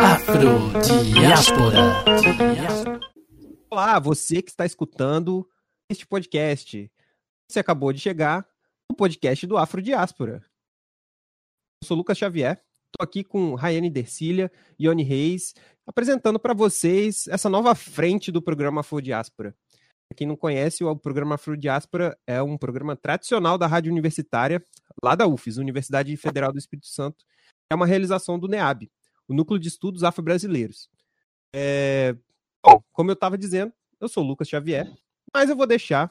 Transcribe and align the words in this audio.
Afrodiáspora. 0.00 2.04
Olá, 3.70 4.00
você 4.00 4.42
que 4.42 4.50
está 4.50 4.66
escutando 4.66 5.48
este 5.88 6.04
podcast. 6.06 6.90
Você 7.48 7.60
acabou 7.60 7.92
de 7.92 8.00
chegar 8.00 8.44
no 8.90 8.96
podcast 8.96 9.46
do 9.46 9.56
Afrodiáspora. 9.56 10.44
Eu 11.82 11.86
sou 11.86 11.96
Lucas 11.96 12.18
Xavier, 12.18 12.60
estou 12.86 13.04
aqui 13.04 13.22
com 13.22 13.54
Rayane 13.54 13.90
Dercília 13.90 14.50
e 14.78 14.86
Ione 14.86 15.04
Reis, 15.04 15.54
apresentando 15.86 16.40
para 16.40 16.54
vocês 16.54 17.28
essa 17.28 17.48
nova 17.48 17.74
frente 17.74 18.32
do 18.32 18.42
programa 18.42 18.82
Quem 20.16 20.26
não 20.26 20.36
conhece, 20.36 20.84
o 20.84 20.96
programa 20.96 21.34
Afrodiáspora 21.34 22.16
é 22.26 22.42
um 22.42 22.56
programa 22.56 22.94
tradicional 22.94 23.58
da 23.58 23.66
rádio 23.66 23.90
universitária, 23.90 24.62
lá 25.02 25.14
da 25.14 25.26
UFES, 25.26 25.56
Universidade 25.56 26.16
Federal 26.16 26.52
do 26.52 26.58
Espírito 26.58 26.86
Santo. 26.86 27.24
É 27.70 27.74
uma 27.74 27.86
realização 27.86 28.38
do 28.38 28.46
NEAB, 28.46 28.90
o 29.26 29.34
Núcleo 29.34 29.58
de 29.58 29.68
Estudos 29.68 30.04
Afro-Brasileiros. 30.04 30.88
É... 31.54 32.16
Bom, 32.64 32.82
como 32.92 33.10
eu 33.10 33.14
estava 33.14 33.36
dizendo, 33.36 33.72
eu 34.00 34.08
sou 34.08 34.22
o 34.22 34.26
Lucas 34.26 34.48
Xavier, 34.48 34.90
mas 35.34 35.50
eu 35.50 35.56
vou 35.56 35.66
deixar 35.66 36.10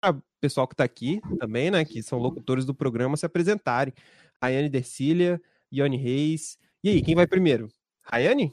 para 0.00 0.16
o 0.16 0.22
pessoal 0.40 0.66
que 0.66 0.74
está 0.74 0.84
aqui 0.84 1.20
também, 1.38 1.70
né, 1.70 1.84
que 1.84 2.02
são 2.02 2.18
locutores 2.18 2.64
do 2.64 2.74
programa, 2.74 3.16
se 3.16 3.24
apresentarem. 3.24 3.94
Rayane 4.42 4.68
Dercília, 4.68 5.40
Ione 5.70 5.96
Reis. 5.96 6.58
E 6.82 6.90
aí, 6.90 7.02
quem 7.02 7.14
vai 7.14 7.26
primeiro? 7.26 7.68
Rayane? 8.02 8.52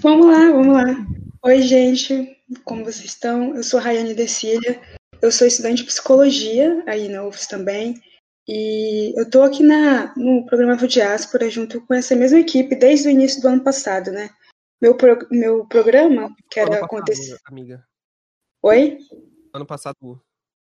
Vamos 0.00 0.26
lá, 0.26 0.50
vamos 0.50 0.74
lá. 0.74 0.84
Oi, 1.44 1.62
gente, 1.62 2.36
como 2.64 2.84
vocês 2.84 3.04
estão? 3.04 3.54
Eu 3.54 3.62
sou 3.62 3.78
Rayane 3.78 4.14
Decília, 4.14 4.80
eu 5.22 5.30
sou 5.30 5.46
estudante 5.46 5.82
de 5.82 5.84
psicologia 5.84 6.82
aí 6.86 7.08
na 7.08 7.24
UFS 7.24 7.46
também, 7.46 7.94
e 8.48 9.14
eu 9.16 9.22
estou 9.22 9.44
aqui 9.44 9.62
na, 9.62 10.12
no 10.16 10.44
programa 10.44 10.76
Diáspora 10.76 11.48
junto 11.48 11.80
com 11.86 11.94
essa 11.94 12.16
mesma 12.16 12.40
equipe 12.40 12.74
desde 12.74 13.08
o 13.08 13.10
início 13.10 13.40
do 13.40 13.48
ano 13.48 13.62
passado, 13.62 14.10
né? 14.10 14.30
Meu, 14.82 14.96
pro, 14.96 15.26
meu 15.30 15.64
programa, 15.66 16.34
que 16.50 16.58
era 16.58 16.84
acontecer. 16.84 17.38
Amiga. 17.44 17.86
Oi? 18.62 18.98
Ano 19.54 19.66
passado, 19.66 20.20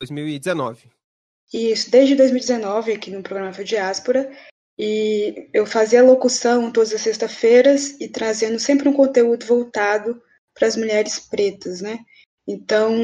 2019. 0.02 0.90
Isso, 1.54 1.90
desde 1.90 2.16
2019, 2.16 2.92
aqui 2.92 3.12
no 3.12 3.24
programa 3.24 3.52
Diáspora. 3.64 4.30
E 4.80 5.50
eu 5.54 5.66
fazia 5.66 6.02
locução 6.02 6.72
todas 6.72 6.94
as 6.94 7.02
sextas-feiras 7.02 8.00
e 8.00 8.08
trazendo 8.08 8.58
sempre 8.58 8.88
um 8.88 8.94
conteúdo 8.94 9.46
voltado 9.46 10.22
para 10.58 10.70
as 10.70 10.78
mulheres 10.78 11.20
pretas, 11.20 11.82
né? 11.82 12.00
Então, 12.48 12.96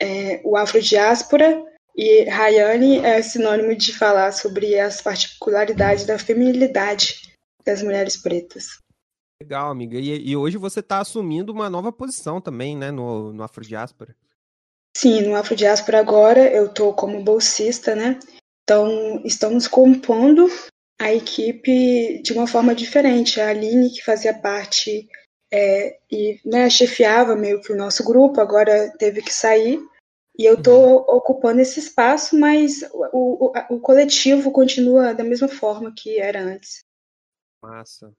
é, 0.00 0.40
o 0.44 0.56
afrodiáspora 0.56 1.64
e 1.96 2.24
Rayane 2.24 2.98
é 2.98 3.22
sinônimo 3.22 3.76
de 3.76 3.96
falar 3.96 4.32
sobre 4.32 4.78
as 4.78 5.00
particularidades 5.00 6.04
da 6.04 6.18
feminilidade 6.18 7.32
das 7.64 7.80
mulheres 7.80 8.16
pretas. 8.16 8.80
Legal, 9.40 9.70
amiga. 9.70 9.98
E, 9.98 10.30
e 10.30 10.36
hoje 10.36 10.56
você 10.58 10.80
está 10.80 11.00
assumindo 11.00 11.52
uma 11.52 11.70
nova 11.70 11.92
posição 11.92 12.40
também, 12.40 12.76
né, 12.76 12.90
no, 12.90 13.32
no 13.32 13.44
Afrodiáspora. 13.44 14.16
Sim, 14.96 15.22
no 15.22 15.36
Afrodiáspora 15.36 16.00
agora 16.00 16.52
eu 16.52 16.66
estou 16.66 16.92
como 16.92 17.22
bolsista, 17.22 17.94
né? 17.94 18.18
Então, 18.64 19.22
estamos 19.24 19.68
compondo 19.68 20.50
a 21.00 21.12
equipe 21.12 22.20
de 22.22 22.32
uma 22.32 22.46
forma 22.46 22.74
diferente. 22.74 23.40
A 23.40 23.50
Aline, 23.50 23.90
que 23.90 24.04
fazia 24.04 24.34
parte 24.38 25.08
é, 25.52 25.98
e 26.10 26.40
né, 26.44 26.68
chefiava 26.68 27.36
meio 27.36 27.60
que 27.60 27.72
o 27.72 27.76
nosso 27.76 28.04
grupo, 28.04 28.40
agora 28.40 28.92
teve 28.98 29.22
que 29.22 29.32
sair. 29.32 29.80
E 30.38 30.44
eu 30.44 30.54
estou 30.54 30.98
uhum. 30.98 31.16
ocupando 31.16 31.60
esse 31.60 31.80
espaço, 31.80 32.38
mas 32.38 32.82
o, 33.12 33.46
o, 33.46 33.52
o, 33.70 33.80
coletivo 33.80 34.52
continua 34.52 35.12
da 35.12 35.24
mesma 35.24 35.48
forma 35.48 35.92
que 35.92 36.20
era 36.20 36.40
antes. 36.40 36.84
Massa. 37.60 38.12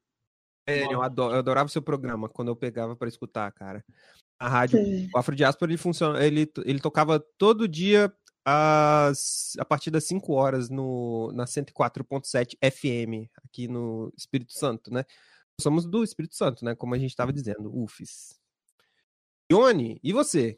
É, 0.67 0.83
eu, 0.85 0.91
eu 0.91 1.01
adorava 1.01 1.67
o 1.67 1.71
seu 1.71 1.81
programa 1.81 2.27
quando 2.27 2.49
eu 2.49 2.57
pegava 2.57 2.95
para 2.95 3.07
escutar, 3.07 3.49
cara. 3.53 3.83
A 4.37 4.49
rádio, 4.49 4.83
Sim. 4.83 5.09
o 5.13 5.17
Afrodiáspora, 5.17 5.71
ele 5.71 5.77
funciona, 5.77 6.25
ele, 6.25 6.49
ele 6.65 6.79
tocava 6.79 7.23
todo 7.37 7.67
dia 7.67 8.13
às, 8.51 9.53
a 9.59 9.65
partir 9.65 9.91
das 9.91 10.05
5 10.05 10.33
horas 10.33 10.69
no, 10.71 11.31
na 11.33 11.45
104.7 11.45 12.57
FM, 12.63 13.29
aqui 13.45 13.67
no 13.67 14.11
Espírito 14.17 14.53
Santo, 14.53 14.91
né? 14.91 15.05
Somos 15.61 15.85
do 15.85 16.03
Espírito 16.03 16.35
Santo, 16.35 16.65
né? 16.65 16.73
Como 16.73 16.95
a 16.95 16.97
gente 16.97 17.11
estava 17.11 17.31
dizendo, 17.31 17.71
UFES. 17.71 18.39
Ione, 19.51 19.99
e 20.03 20.11
você? 20.11 20.57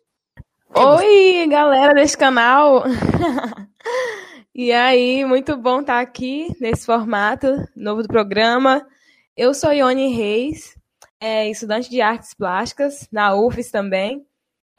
Oi, 0.73 1.47
galera 1.49 1.93
desse 1.93 2.17
canal! 2.17 2.83
e 4.55 4.71
aí, 4.71 5.25
muito 5.25 5.57
bom 5.57 5.81
estar 5.81 5.99
aqui 5.99 6.47
nesse 6.61 6.85
formato 6.85 7.47
novo 7.75 8.03
do 8.03 8.07
programa. 8.07 8.87
Eu 9.35 9.53
sou 9.53 9.73
Ione 9.73 10.13
Reis, 10.13 10.77
é, 11.19 11.49
estudante 11.49 11.89
de 11.89 11.99
artes 11.99 12.33
plásticas 12.33 13.07
na 13.11 13.35
UFES 13.35 13.69
também 13.69 14.25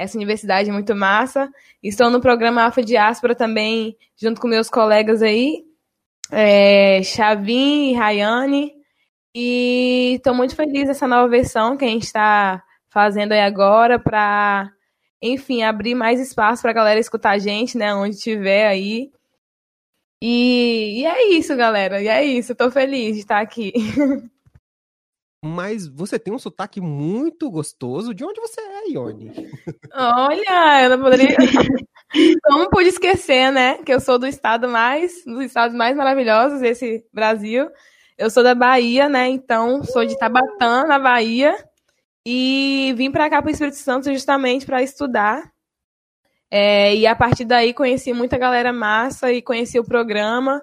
essa 0.02 0.16
universidade 0.16 0.68
é 0.68 0.72
muito 0.72 0.94
massa. 0.94 1.50
Estou 1.82 2.10
no 2.10 2.20
programa 2.20 2.64
Afro 2.64 2.84
Diáspora 2.84 3.34
também, 3.34 3.96
junto 4.16 4.40
com 4.40 4.48
meus 4.48 4.68
colegas 4.68 5.22
aí, 5.22 5.64
é, 6.30 7.02
Chavin 7.02 7.90
e 7.90 7.94
Rayane. 7.94 8.72
E 9.34 10.14
estou 10.16 10.34
muito 10.34 10.54
feliz 10.54 10.86
dessa 10.86 11.08
nova 11.08 11.28
versão 11.28 11.76
que 11.76 11.84
a 11.84 11.88
gente 11.88 12.04
está 12.04 12.62
fazendo 12.90 13.32
aí 13.32 13.40
agora 13.40 13.98
para, 13.98 14.70
enfim, 15.22 15.62
abrir 15.62 15.94
mais 15.94 16.20
espaço 16.20 16.62
para 16.62 16.70
a 16.72 16.74
galera 16.74 17.00
escutar 17.00 17.30
a 17.30 17.38
gente, 17.38 17.78
né, 17.78 17.94
onde 17.94 18.16
estiver 18.16 18.66
aí. 18.66 19.10
E, 20.22 21.00
e 21.00 21.06
é 21.06 21.28
isso, 21.30 21.56
galera. 21.56 22.00
E 22.00 22.08
é 22.08 22.24
isso. 22.24 22.52
Estou 22.52 22.70
feliz 22.70 23.14
de 23.14 23.22
estar 23.22 23.40
aqui. 23.40 23.72
Mas 25.44 25.88
você 25.88 26.20
tem 26.20 26.32
um 26.32 26.38
sotaque 26.38 26.80
muito 26.80 27.50
gostoso. 27.50 28.14
De 28.14 28.24
onde 28.24 28.40
você 28.40 28.60
é, 28.60 28.90
Ione? 28.90 29.32
Olha, 29.92 30.84
eu 30.84 30.90
não 30.96 31.00
poderia. 31.02 31.36
Como 32.44 32.70
pude 32.70 32.90
esquecer, 32.90 33.50
né? 33.50 33.82
Que 33.82 33.92
eu 33.92 34.00
sou 34.00 34.18
do 34.20 34.26
estado 34.26 34.68
mais, 34.68 35.24
dos 35.24 35.44
estados 35.44 35.76
mais 35.76 35.96
maravilhosos 35.96 36.60
desse 36.60 37.04
Brasil. 37.12 37.68
Eu 38.16 38.30
sou 38.30 38.44
da 38.44 38.54
Bahia, 38.54 39.08
né? 39.08 39.28
Então, 39.28 39.82
sou 39.82 40.04
de 40.04 40.16
Tabatã, 40.16 40.84
na 40.84 40.98
Bahia. 40.98 41.56
E 42.24 42.94
vim 42.96 43.10
para 43.10 43.28
cá, 43.28 43.42
para 43.42 43.48
o 43.48 43.52
Espírito 43.52 43.78
Santo, 43.78 44.12
justamente 44.12 44.64
para 44.64 44.80
estudar. 44.80 45.50
É, 46.48 46.94
e 46.94 47.04
a 47.04 47.16
partir 47.16 47.44
daí 47.46 47.74
conheci 47.74 48.12
muita 48.12 48.38
galera 48.38 48.72
massa 48.72 49.32
e 49.32 49.42
conheci 49.42 49.76
o 49.80 49.84
programa. 49.84 50.62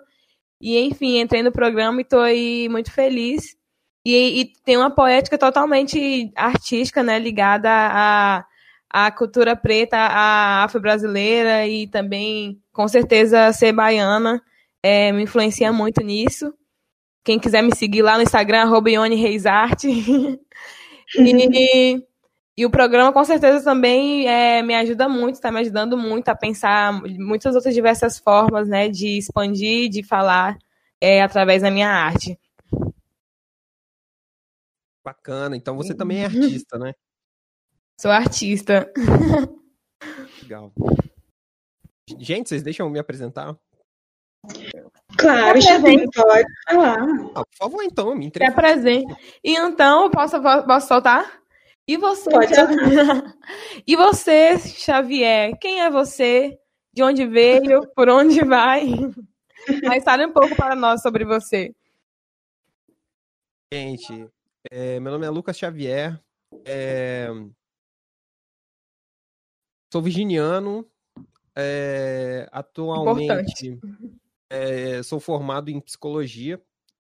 E, 0.61 0.79
enfim, 0.79 1.19
entrei 1.19 1.43
no 1.43 1.51
programa 1.51 1.99
e 1.99 2.03
estou 2.03 2.21
aí 2.21 2.69
muito 2.69 2.93
feliz. 2.93 3.58
E, 4.15 4.41
e, 4.41 4.45
tem 4.65 4.77
uma 4.77 4.89
poética 4.89 5.37
totalmente 5.37 6.31
artística, 6.35 7.03
né, 7.03 7.19
ligada 7.19 7.69
à, 7.69 8.45
à 8.89 9.11
cultura 9.11 9.55
preta, 9.55 9.97
à 9.97 10.63
afro-brasileira 10.63 11.67
e 11.67 11.87
também, 11.87 12.59
com 12.71 12.87
certeza, 12.87 13.51
ser 13.53 13.71
baiana 13.73 14.41
é, 14.83 15.11
me 15.11 15.23
influencia 15.23 15.71
muito 15.71 16.01
nisso. 16.03 16.53
Quem 17.23 17.39
quiser 17.39 17.61
me 17.61 17.75
seguir 17.75 18.01
lá 18.01 18.15
no 18.17 18.23
Instagram, 18.23 18.61
arroba 18.61 18.89
Reisarte. 18.89 19.87
e, 21.15 22.03
e 22.57 22.65
o 22.65 22.69
programa, 22.69 23.11
com 23.13 23.23
certeza, 23.23 23.63
também 23.63 24.27
é, 24.27 24.61
me 24.63 24.73
ajuda 24.75 25.07
muito, 25.07 25.35
está 25.35 25.51
me 25.51 25.59
ajudando 25.59 25.97
muito 25.97 26.29
a 26.29 26.35
pensar 26.35 26.93
muitas 27.19 27.55
outras 27.55 27.73
diversas 27.73 28.17
formas, 28.17 28.67
né, 28.67 28.89
de 28.89 29.17
expandir, 29.17 29.89
de 29.89 30.03
falar 30.03 30.57
é, 31.01 31.21
através 31.21 31.61
da 31.61 31.71
minha 31.71 31.89
arte. 31.89 32.37
Bacana. 35.09 35.55
Então 35.55 35.75
você 35.75 35.95
também 35.95 36.23
é 36.23 36.27
uhum. 36.27 36.43
artista, 36.43 36.77
né? 36.77 36.93
Sou 37.99 38.11
artista. 38.11 38.91
Legal. 40.43 40.71
Gente, 42.19 42.49
vocês 42.49 42.61
deixam 42.61 42.85
eu 42.85 42.91
me 42.91 42.99
apresentar? 42.99 43.57
Claro, 45.17 45.59
já 45.59 45.81
tem, 45.81 46.07
pode 46.09 46.45
falar. 46.65 46.97
Ah, 47.35 47.43
por 47.43 47.57
favor, 47.57 47.83
então, 47.83 48.15
me 48.15 48.31
presente. 48.31 49.13
E 49.43 49.55
então, 49.55 50.09
posso, 50.11 50.41
posso 50.41 50.87
soltar? 50.87 51.41
E 51.87 51.97
você? 51.97 52.29
Pode 52.29 52.55
soltar. 52.55 52.77
e 53.85 53.95
você, 53.95 54.59
Xavier? 54.59 55.57
Quem 55.59 55.81
é 55.81 55.89
você? 55.89 56.57
De 56.93 57.03
onde 57.03 57.25
veio? 57.25 57.87
Por 57.95 58.09
onde 58.09 58.45
vai? 58.45 58.85
Mas 59.83 60.03
fale 60.03 60.25
um 60.25 60.31
pouco 60.31 60.55
para 60.55 60.75
nós 60.75 61.01
sobre 61.01 61.25
você. 61.25 61.73
Gente, 63.73 64.29
é, 64.71 64.99
meu 64.99 65.11
nome 65.11 65.25
é 65.25 65.29
Lucas 65.29 65.57
Xavier. 65.57 66.21
É... 66.65 67.27
Sou 69.91 70.01
virginiano. 70.01 70.89
É... 71.55 72.47
Atualmente 72.51 73.79
é, 74.49 75.03
sou 75.03 75.19
formado 75.19 75.69
em 75.69 75.79
psicologia. 75.79 76.61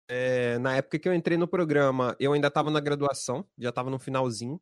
É, 0.07 0.57
na 0.59 0.75
época 0.75 0.99
que 0.99 1.09
eu 1.09 1.13
entrei 1.13 1.37
no 1.37 1.47
programa, 1.47 2.15
eu 2.19 2.33
ainda 2.33 2.47
estava 2.47 2.69
na 2.71 2.79
graduação, 2.79 3.45
já 3.57 3.69
estava 3.69 3.89
no 3.89 3.99
finalzinho. 3.99 4.61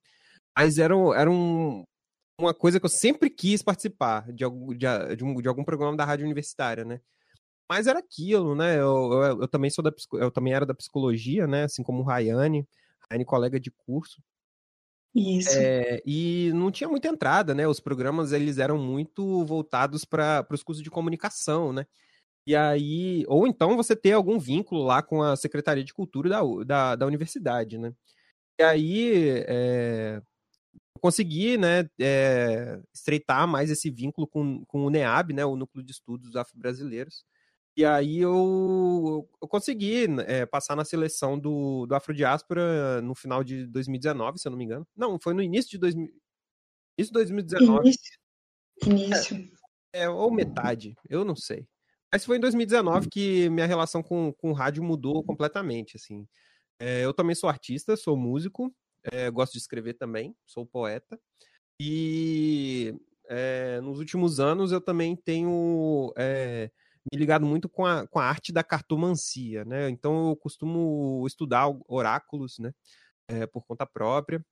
Mas 0.57 0.77
era, 0.77 0.95
era 1.15 1.29
um, 1.29 1.83
uma 2.39 2.53
coisa 2.53 2.79
que 2.79 2.85
eu 2.85 2.89
sempre 2.89 3.29
quis 3.29 3.61
participar 3.61 4.31
de, 4.31 4.45
de, 4.77 5.15
de, 5.15 5.23
um, 5.23 5.35
de 5.41 5.47
algum 5.47 5.63
programa 5.63 5.95
da 5.95 6.05
rádio 6.05 6.25
universitária, 6.25 6.83
né? 6.83 7.01
Mas 7.73 7.87
era 7.87 7.97
aquilo, 7.97 8.53
né? 8.53 8.75
Eu, 8.79 9.11
eu, 9.13 9.41
eu, 9.41 9.47
também 9.47 9.67
sou 9.71 9.83
da 9.83 9.91
eu 10.13 10.29
também 10.29 10.53
era 10.53 10.63
da 10.63 10.75
psicologia, 10.75 11.47
né? 11.47 11.63
Assim 11.63 11.81
como 11.81 12.01
o 12.01 12.03
Rayane, 12.03 12.67
Rayane 13.09 13.25
colega 13.25 13.59
de 13.59 13.71
curso. 13.71 14.21
Isso. 15.15 15.57
É, 15.57 15.99
e 16.05 16.51
não 16.53 16.69
tinha 16.69 16.87
muita 16.87 17.07
entrada, 17.07 17.55
né? 17.55 17.67
Os 17.67 17.79
programas 17.79 18.31
eles 18.31 18.59
eram 18.59 18.77
muito 18.77 19.43
voltados 19.43 20.05
para 20.05 20.45
os 20.51 20.61
cursos 20.61 20.83
de 20.83 20.91
comunicação, 20.91 21.73
né? 21.73 21.87
E 22.45 22.55
aí, 22.55 23.25
ou 23.27 23.47
então 23.47 23.75
você 23.75 23.95
ter 23.95 24.11
algum 24.11 24.37
vínculo 24.37 24.83
lá 24.83 25.01
com 25.01 25.23
a 25.23 25.35
Secretaria 25.35 25.83
de 25.83 25.95
Cultura 25.95 26.29
da, 26.29 26.41
da, 26.63 26.95
da 26.95 27.07
universidade, 27.07 27.79
né? 27.79 27.91
E 28.59 28.63
aí, 28.63 29.43
é, 29.47 30.21
consegui, 31.01 31.57
né, 31.57 31.89
é, 31.99 32.79
estreitar 32.93 33.47
mais 33.47 33.71
esse 33.71 33.89
vínculo 33.89 34.27
com, 34.27 34.63
com 34.65 34.85
o 34.85 34.91
NEAB, 34.91 35.33
né, 35.33 35.43
o 35.43 35.55
Núcleo 35.55 35.83
de 35.83 35.91
Estudos 35.91 36.35
Afro-Brasileiros. 36.35 37.25
E 37.75 37.83
aí 37.83 38.19
eu, 38.19 39.27
eu 39.41 39.47
consegui 39.47 40.05
é, 40.27 40.45
passar 40.45 40.75
na 40.75 40.85
seleção 40.85 41.39
do, 41.39 41.87
do 41.87 41.95
Afrodiáspora 41.95 43.01
no 43.01 43.15
final 43.15 43.43
de 43.43 43.65
2019, 43.65 44.37
se 44.37 44.47
eu 44.47 44.51
não 44.51 44.57
me 44.57 44.65
engano. 44.65 44.87
Não, 44.95 45.19
foi 45.19 45.33
no 45.33 45.41
início 45.41 45.71
de 45.71 45.79
2000, 45.79 46.05
início 46.97 47.11
de 47.11 47.13
2019. 47.13 47.79
Início. 47.81 48.19
Início. 48.85 49.51
É, 49.91 50.07
ou 50.07 50.31
metade, 50.31 50.95
eu 51.09 51.25
não 51.25 51.35
sei. 51.35 51.67
Mas 52.11 52.25
foi 52.25 52.37
em 52.37 52.39
2019 52.39 53.09
que 53.09 53.49
minha 53.49 53.65
relação 53.65 54.03
com, 54.03 54.31
com 54.33 54.51
o 54.51 54.53
rádio 54.53 54.83
mudou 54.83 55.23
completamente, 55.23 55.97
assim. 55.97 56.27
É, 56.79 57.03
eu 57.03 57.13
também 57.13 57.35
sou 57.35 57.49
artista, 57.49 57.95
sou 57.95 58.15
músico, 58.15 58.71
é, 59.03 59.31
gosto 59.31 59.53
de 59.53 59.59
escrever 59.59 59.95
também, 59.95 60.35
sou 60.45 60.63
poeta. 60.63 61.19
E 61.79 62.93
é, 63.27 63.81
nos 63.81 63.97
últimos 63.97 64.39
anos 64.39 64.71
eu 64.71 64.79
também 64.79 65.15
tenho 65.15 66.13
é, 66.15 66.69
me 67.11 67.19
ligado 67.19 67.45
muito 67.45 67.67
com 67.67 67.85
a, 67.85 68.07
com 68.07 68.19
a 68.19 68.25
arte 68.25 68.51
da 68.51 68.63
cartomancia, 68.63 69.65
né? 69.65 69.89
Então 69.89 70.29
eu 70.29 70.35
costumo 70.35 71.25
estudar 71.27 71.67
oráculos, 71.87 72.59
né? 72.59 72.71
É, 73.27 73.45
por 73.47 73.65
conta 73.65 73.85
própria. 73.85 74.43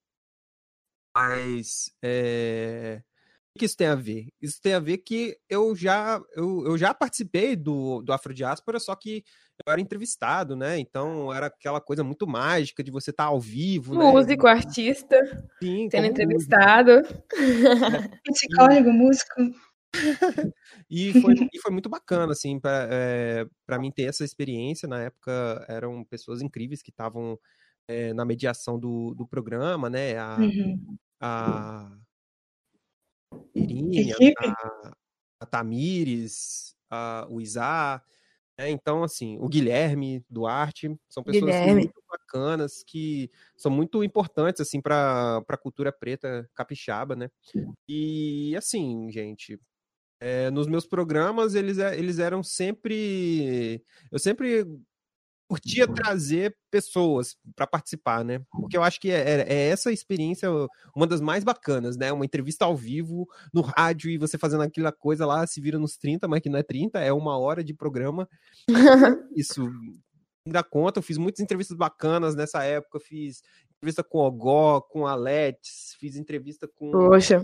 Mas 1.15 1.92
é, 2.01 3.01
o 3.56 3.59
que 3.59 3.65
isso 3.65 3.75
tem 3.75 3.88
a 3.88 3.95
ver? 3.95 4.27
Isso 4.42 4.62
tem 4.62 4.74
a 4.74 4.80
ver 4.80 5.00
que 5.00 5.38
eu 5.50 5.75
já, 5.75 6.21
eu, 6.36 6.65
eu 6.65 6.77
já 6.77 6.94
participei 6.94 7.56
do, 7.56 8.01
do 8.01 8.13
Afrodiáspora, 8.13 8.80
só 8.80 8.95
que 8.95 9.24
eu 9.65 9.71
era 9.71 9.81
entrevistado, 9.81 10.56
né? 10.56 10.80
Então 10.80 11.33
era 11.33 11.48
aquela 11.48 11.81
coisa 11.81 12.03
muito 12.03 12.25
mágica 12.25 12.81
de 12.83 12.89
você 12.89 13.12
estar 13.12 13.25
tá 13.25 13.30
ao 13.30 13.39
vivo. 13.39 13.94
Né? 13.94 14.06
Músico, 14.06 14.45
né? 14.45 14.51
artista, 14.51 15.18
Sim, 15.62 15.89
sendo 15.92 16.07
entrevistado. 16.07 16.92
É. 16.92 18.31
Psicólogo, 18.31 18.92
músico. 18.92 19.53
E, 20.90 21.22
foi, 21.22 21.34
e 21.54 21.60
foi 21.60 21.72
muito 21.72 21.90
bacana, 21.90 22.32
assim, 22.32 22.60
para 22.60 22.88
é, 22.92 23.46
pra 23.66 23.78
mim 23.80 23.92
ter 23.92 24.04
essa 24.04 24.24
experiência. 24.24 24.88
Na 24.88 25.02
época 25.04 25.66
eram 25.68 26.04
pessoas 26.06 26.42
incríveis 26.42 26.82
que 26.82 26.92
estavam 26.92 27.38
é, 27.88 28.14
na 28.14 28.26
mediação 28.26 28.80
do, 28.80 29.14
do 29.14 29.28
programa, 29.28 29.90
né? 29.90 30.18
A, 30.18 30.38
uhum. 30.38 30.98
a 31.20 31.98
Irinha, 33.54 34.16
a, 34.40 34.94
a 35.42 35.46
Tamires, 35.46 36.76
a, 36.90 37.28
o 37.30 37.42
Isá. 37.42 38.02
É, 38.58 38.70
então, 38.70 39.04
assim, 39.04 39.38
o 39.40 39.48
Guilherme 39.48 40.24
Duarte 40.30 40.96
são 41.10 41.24
pessoas 41.24 41.56
assim, 41.56 41.74
muito 41.74 42.02
bacanas 42.08 42.84
que 42.86 43.32
são 43.58 43.72
muito 43.72 44.04
importantes 44.04 44.62
assim 44.62 44.82
para 44.82 45.44
a 45.48 45.58
cultura 45.58 45.92
preta 45.92 46.50
capixaba, 46.54 47.16
né? 47.16 47.30
E 47.88 48.56
assim, 48.56 49.10
gente, 49.12 49.60
é, 50.22 50.52
nos 50.52 50.68
meus 50.68 50.86
programas 50.86 51.56
eles, 51.56 51.80
é, 51.80 51.98
eles 51.98 52.20
eram 52.20 52.44
sempre 52.44 53.84
eu 54.12 54.20
sempre 54.20 54.66
curtia 55.50 55.86
trazer 55.86 56.56
pessoas 56.70 57.36
para 57.58 57.68
participar, 57.68 58.24
né? 58.24 58.42
Porque 58.50 58.78
eu 58.78 58.84
acho 58.84 59.02
que 59.02 59.12
é, 59.12 59.20
é, 59.20 59.46
é, 59.54 59.68
essa 59.68 59.92
experiência 59.92 60.50
uma 60.96 61.06
das 61.06 61.20
mais 61.20 61.44
bacanas, 61.44 61.98
né? 61.98 62.10
Uma 62.14 62.24
entrevista 62.24 62.64
ao 62.64 62.74
vivo, 62.74 63.28
no 63.54 63.60
rádio, 63.60 64.10
e 64.10 64.18
você 64.18 64.38
fazendo 64.38 64.62
aquela 64.64 64.94
coisa 64.94 65.26
lá, 65.26 65.46
se 65.46 65.60
vira 65.60 65.78
nos 65.78 65.98
30, 65.98 66.26
mas 66.26 66.40
que 66.40 66.48
não 66.48 66.58
é 66.58 66.64
30, 66.64 67.02
é 67.02 67.12
uma 67.12 67.38
hora 67.38 67.62
de 67.62 67.74
programa. 67.74 68.30
Isso. 69.36 69.70
Dá 70.48 70.64
conta, 70.64 71.00
eu 71.00 71.04
fiz 71.04 71.18
muitas 71.18 71.42
entrevistas 71.42 71.76
bacanas 71.76 72.34
nessa 72.34 72.64
época, 72.64 73.02
fiz 73.02 73.42
entrevista 73.76 74.06
com 74.06 74.20
o 74.20 74.28
Ogó, 74.28 74.80
com 74.80 75.06
a 75.06 75.16
Letes, 75.16 75.98
fiz 76.00 76.16
entrevista 76.16 76.66
com. 76.66 76.92
Poxa. 76.92 77.44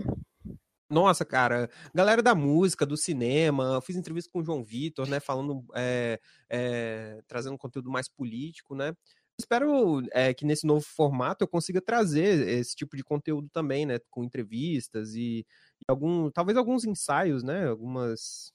Nossa, 0.90 1.22
cara, 1.24 1.68
galera 1.94 2.22
da 2.22 2.34
música, 2.34 2.86
do 2.86 2.96
cinema, 2.96 3.78
fiz 3.82 3.94
entrevista 3.94 4.30
com 4.32 4.38
o 4.40 4.44
João 4.44 4.64
Vitor, 4.64 5.06
né, 5.06 5.20
falando, 5.20 5.62
é, 5.74 6.18
é, 6.48 7.20
trazendo 7.26 7.58
conteúdo 7.58 7.90
mais 7.90 8.08
político, 8.08 8.74
né. 8.74 8.94
Espero 9.38 10.02
é, 10.12 10.32
que 10.32 10.46
nesse 10.46 10.66
novo 10.66 10.80
formato 10.80 11.44
eu 11.44 11.48
consiga 11.48 11.80
trazer 11.80 12.48
esse 12.48 12.74
tipo 12.74 12.96
de 12.96 13.04
conteúdo 13.04 13.50
também, 13.52 13.84
né, 13.84 13.98
com 14.10 14.24
entrevistas 14.24 15.14
e, 15.14 15.40
e 15.80 15.84
algum, 15.88 16.30
talvez 16.30 16.56
alguns 16.56 16.84
ensaios, 16.84 17.42
né, 17.42 17.68
algumas 17.68 18.50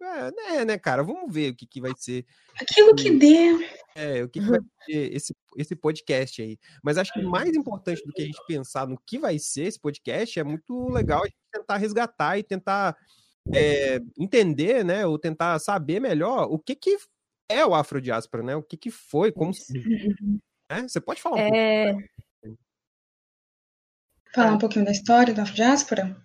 é, 0.00 0.30
né, 0.30 0.64
né, 0.64 0.78
cara? 0.78 1.02
Vamos 1.02 1.32
ver 1.32 1.52
o 1.52 1.56
que, 1.56 1.66
que 1.66 1.80
vai 1.80 1.92
ser. 1.96 2.24
Aquilo 2.60 2.94
que 2.94 3.10
der. 3.10 3.82
É, 3.96 4.22
o 4.22 4.28
que, 4.28 4.40
que 4.40 4.46
vai 4.46 4.60
ser 4.84 5.14
esse, 5.14 5.36
esse 5.56 5.74
podcast 5.74 6.40
aí. 6.40 6.56
Mas 6.82 6.98
acho 6.98 7.12
que 7.12 7.22
mais 7.22 7.54
importante 7.56 8.04
do 8.04 8.12
que 8.12 8.22
a 8.22 8.24
gente 8.24 8.40
pensar 8.46 8.86
no 8.86 8.98
que 9.04 9.18
vai 9.18 9.38
ser 9.38 9.64
esse 9.64 9.80
podcast 9.80 10.38
é 10.38 10.44
muito 10.44 10.88
legal 10.88 11.22
a 11.22 11.26
gente 11.26 11.36
tentar 11.52 11.76
resgatar 11.78 12.38
e 12.38 12.42
tentar 12.44 12.96
é, 13.52 14.00
entender, 14.18 14.84
né? 14.84 15.04
Ou 15.06 15.18
tentar 15.18 15.58
saber 15.58 16.00
melhor 16.00 16.46
o 16.50 16.58
que, 16.58 16.76
que 16.76 16.96
é 17.48 17.64
o 17.66 17.74
afrodiáspora, 17.74 18.42
né? 18.42 18.54
O 18.54 18.62
que, 18.62 18.76
que 18.76 18.90
foi, 18.90 19.32
como. 19.32 19.52
É, 20.70 20.82
você 20.82 21.00
pode 21.00 21.20
falar 21.20 21.36
um 21.36 21.54
é... 21.54 21.92
pouco? 21.92 22.08
Falar 24.34 24.52
um 24.52 24.58
pouquinho 24.58 24.84
da 24.84 24.92
história 24.92 25.34
da 25.34 25.42
afrodiáspora? 25.42 26.16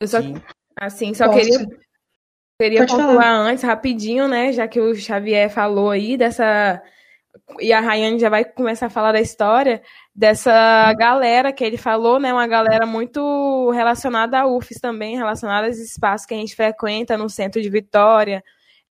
Eu 0.00 0.08
só, 0.08 0.22
Sim. 0.22 0.34
assim, 0.76 1.12
só 1.12 1.26
Posso? 1.26 1.38
queria 1.38 1.84
Queria 2.60 2.80
Pode 2.80 2.92
pontuar 2.92 3.16
falar. 3.16 3.36
antes, 3.36 3.64
rapidinho, 3.64 4.28
né? 4.28 4.52
Já 4.52 4.68
que 4.68 4.80
o 4.80 4.94
Xavier 4.94 5.50
falou 5.50 5.90
aí 5.90 6.16
dessa. 6.16 6.80
E 7.60 7.72
a 7.72 7.80
Rayane 7.80 8.18
já 8.20 8.28
vai 8.28 8.44
começar 8.44 8.86
a 8.86 8.90
falar 8.90 9.10
da 9.10 9.20
história 9.20 9.82
dessa 10.14 10.92
galera 10.94 11.52
que 11.52 11.64
ele 11.64 11.76
falou, 11.76 12.20
né? 12.20 12.32
Uma 12.32 12.46
galera 12.46 12.86
muito 12.86 13.70
relacionada 13.72 14.38
à 14.38 14.46
UFES 14.46 14.78
também, 14.80 15.16
relacionada 15.16 15.66
aos 15.66 15.78
espaços 15.78 16.26
que 16.26 16.34
a 16.34 16.36
gente 16.36 16.54
frequenta 16.54 17.18
no 17.18 17.28
centro 17.28 17.60
de 17.60 17.68
Vitória, 17.68 18.42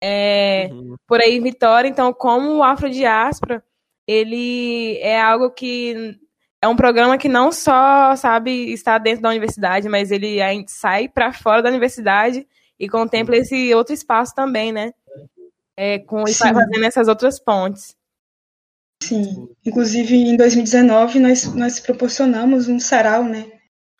é, 0.01 0.69
uhum. 0.71 0.95
por 1.07 1.21
aí 1.21 1.37
em 1.37 1.41
Vitória. 1.41 1.87
Então, 1.87 2.11
como 2.11 2.55
o 2.55 2.63
Afrodiáspora, 2.63 3.63
ele 4.07 4.97
é 5.01 5.21
algo 5.21 5.51
que 5.51 6.17
é 6.63 6.67
um 6.67 6.75
programa 6.75 7.15
que 7.15 7.29
não 7.29 7.51
só, 7.51 8.15
sabe, 8.15 8.73
está 8.73 8.97
dentro 8.97 9.21
da 9.21 9.29
universidade, 9.29 9.87
mas 9.87 10.09
ele 10.09 10.39
sai 10.67 11.07
para 11.07 11.31
fora 11.31 11.61
da 11.61 11.69
universidade 11.69 12.47
e 12.81 12.89
contempla 12.89 13.37
esse 13.37 13.71
outro 13.75 13.93
espaço 13.93 14.33
também, 14.33 14.71
né? 14.71 14.91
É, 15.77 15.99
com, 15.99 16.27
e 16.27 16.33
fazendo 16.33 16.83
essas 16.83 17.07
outras 17.07 17.39
pontes. 17.39 17.95
Sim, 19.03 19.47
inclusive 19.63 20.15
em 20.15 20.35
2019 20.35 21.19
nós, 21.19 21.53
nós 21.53 21.79
proporcionamos 21.79 22.67
um 22.67 22.79
sarau, 22.79 23.23
né? 23.23 23.51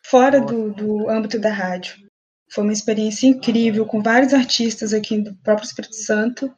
Fora 0.04 0.40
do, 0.40 0.72
do 0.72 1.08
âmbito 1.08 1.38
da 1.38 1.52
rádio. 1.52 1.94
Foi 2.50 2.64
uma 2.64 2.72
experiência 2.72 3.28
incrível, 3.28 3.86
com 3.86 4.02
vários 4.02 4.34
artistas 4.34 4.92
aqui 4.92 5.16
do 5.18 5.34
próprio 5.36 5.66
Espírito 5.66 5.94
Santo. 5.94 6.52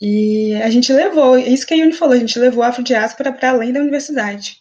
E 0.00 0.54
a 0.62 0.70
gente 0.70 0.92
levou, 0.92 1.36
isso 1.36 1.66
que 1.66 1.74
a 1.74 1.76
Yuni 1.76 1.92
falou, 1.92 2.14
a 2.14 2.18
gente 2.18 2.38
levou 2.38 2.62
a 2.62 2.68
afrodiáspora 2.68 3.32
para 3.32 3.50
além 3.50 3.72
da 3.72 3.80
universidade. 3.80 4.56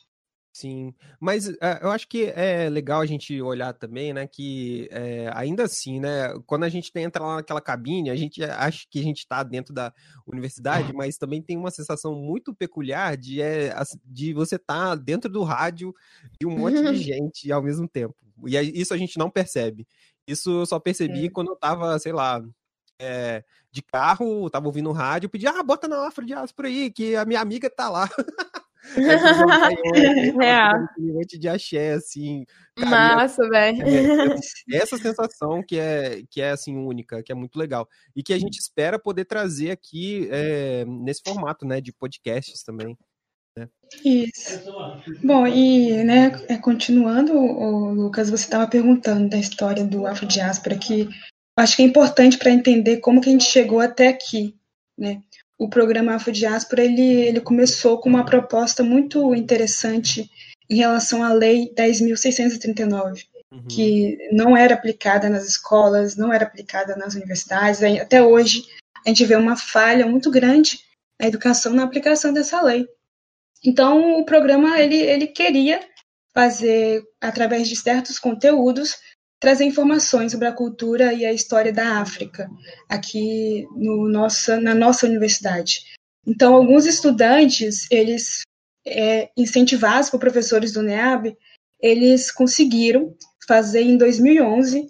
Sim, 0.56 0.94
mas 1.20 1.50
é, 1.50 1.80
eu 1.82 1.92
acho 1.92 2.08
que 2.08 2.28
é 2.28 2.70
legal 2.70 3.02
a 3.02 3.06
gente 3.06 3.42
olhar 3.42 3.74
também, 3.74 4.14
né, 4.14 4.26
que 4.26 4.88
é, 4.90 5.30
ainda 5.34 5.64
assim, 5.64 6.00
né, 6.00 6.34
quando 6.46 6.64
a 6.64 6.70
gente 6.70 6.90
entra 6.96 7.22
lá 7.22 7.36
naquela 7.36 7.60
cabine, 7.60 8.10
a 8.10 8.16
gente 8.16 8.42
acha 8.42 8.88
que 8.90 8.98
a 8.98 9.04
gente 9.04 9.18
está 9.18 9.44
dentro 9.44 9.74
da 9.74 9.94
universidade, 10.26 10.94
mas 10.94 11.18
também 11.18 11.42
tem 11.42 11.58
uma 11.58 11.72
sensação 11.72 12.16
muito 12.16 12.56
peculiar 12.56 13.18
de, 13.18 13.42
é, 13.42 13.76
de 14.06 14.34
você 14.34 14.56
estar 14.56 14.92
tá 14.92 14.96
dentro 14.96 15.30
do 15.30 15.44
rádio 15.44 15.94
de 16.40 16.48
um 16.48 16.58
monte 16.58 16.82
de 16.82 16.96
gente 17.04 17.52
ao 17.52 17.62
mesmo 17.62 17.86
tempo. 17.86 18.16
E 18.48 18.56
isso 18.80 18.94
a 18.94 18.98
gente 18.98 19.18
não 19.18 19.30
percebe. 19.30 19.86
Isso 20.26 20.62
eu 20.62 20.66
só 20.66 20.80
percebi 20.80 21.26
é. 21.26 21.30
quando 21.30 21.50
eu 21.50 21.58
tava, 21.58 22.00
sei 22.00 22.14
lá, 22.14 22.42
é, 22.98 23.44
de 23.74 23.82
carro, 23.82 24.50
tava 24.50 24.68
ouvindo 24.68 24.90
o 24.90 24.94
rádio, 24.94 25.30
pedi, 25.30 25.48
ah, 25.48 25.62
bota 25.62 25.86
na 25.86 26.08
Afro 26.08 26.26
por 26.56 26.64
aí, 26.64 26.90
que 26.90 27.14
a 27.14 27.26
minha 27.26 27.42
amiga 27.42 27.70
tá 27.70 27.90
lá. 27.90 28.08
é. 30.44 30.70
Um 31.00 31.14
monte 31.14 31.38
de 31.38 31.48
axé, 31.48 31.94
assim. 31.94 32.46
Massa, 32.78 33.48
velho. 33.50 33.78
É, 34.72 34.78
essa 34.78 34.98
sensação 34.98 35.64
que 35.66 35.78
é, 35.80 36.24
que 36.30 36.42
é, 36.42 36.52
assim, 36.52 36.76
única, 36.76 37.24
que 37.24 37.32
é 37.32 37.36
muito 37.36 37.58
legal. 37.58 37.88
E 38.16 38.22
que 38.22 38.34
a 38.34 38.38
gente 38.38 38.58
espera 38.60 39.00
poder 39.00 39.26
trazer 39.26 39.72
aqui 39.72 40.28
é, 40.32 40.86
nesse 40.86 41.22
formato, 41.26 41.66
né, 41.66 41.80
de 41.80 41.92
podcasts 41.94 42.64
também. 42.64 42.98
Né? 43.58 43.70
Isso. 44.04 44.60
Bom, 45.24 45.48
e, 45.48 46.04
né, 46.04 46.32
é, 46.48 46.58
continuando, 46.58 47.34
o 47.34 47.94
Lucas, 47.94 48.30
você 48.30 48.44
estava 48.44 48.68
perguntando 48.68 49.30
da 49.30 49.38
história 49.38 49.86
do 49.86 50.06
Afrodiáspora, 50.06 50.78
que 50.78 51.08
acho 51.58 51.76
que 51.76 51.82
é 51.82 51.86
importante 51.86 52.38
para 52.38 52.52
entender 52.52 52.98
como 52.98 53.22
que 53.22 53.30
a 53.30 53.32
gente 53.32 53.46
chegou 53.46 53.80
até 53.80 54.10
aqui, 54.10 54.56
né? 54.98 55.22
O 55.58 55.70
programa 55.70 56.16
Afrodiáspora, 56.16 56.84
ele, 56.84 57.02
ele 57.02 57.42
começou 57.42 58.00
com 58.00 58.10
uma 58.10 58.26
proposta 58.26 58.84
muito 58.84 59.34
interessante 59.34 60.30
em 60.70 60.76
relação 60.78 61.24
à 61.24 61.32
Lei 61.32 61.74
10.639, 61.74 63.26
uhum. 63.52 63.68
que 63.68 64.18
não 64.32 64.58
era 64.58 64.74
aplicada 64.74 65.30
nas 65.30 65.48
escolas, 65.48 66.16
não 66.16 66.34
era 66.34 66.46
aplicada 66.46 66.96
nas 66.96 67.16
universidades. 67.16 67.82
Até 68.02 68.22
hoje, 68.22 68.66
a 69.06 69.10
gente 69.10 69.26
vê 69.26 69.36
uma 69.36 69.56
falha 69.56 70.06
muito 70.06 70.30
grande 70.30 70.80
na 71.20 71.28
educação 71.28 71.74
na 71.74 71.84
aplicação 71.84 72.34
dessa 72.34 72.62
lei. 72.62 72.88
Então, 73.64 74.20
o 74.20 74.26
programa 74.26 74.80
ele, 74.80 74.98
ele 74.98 75.28
queria 75.28 75.80
fazer, 76.34 77.02
através 77.22 77.70
de 77.70 77.76
certos 77.76 78.20
conteúdos, 78.20 78.96
trazer 79.46 79.66
informações 79.66 80.32
sobre 80.32 80.48
a 80.48 80.52
cultura 80.52 81.14
e 81.14 81.24
a 81.24 81.32
história 81.32 81.72
da 81.72 82.00
África 82.00 82.50
aqui 82.90 83.64
no 83.76 84.10
nossa, 84.10 84.60
na 84.60 84.74
nossa 84.74 85.06
universidade. 85.06 85.84
Então, 86.26 86.56
alguns 86.56 86.88
estudantes, 86.88 87.86
eles 87.92 88.42
é, 88.84 89.30
incentivados 89.38 90.10
por 90.10 90.20
professores 90.20 90.72
do 90.72 90.82
NEAB, 90.82 91.38
eles 91.80 92.32
conseguiram 92.32 93.16
fazer 93.48 93.84
em 93.84 93.96
2011, 93.98 94.90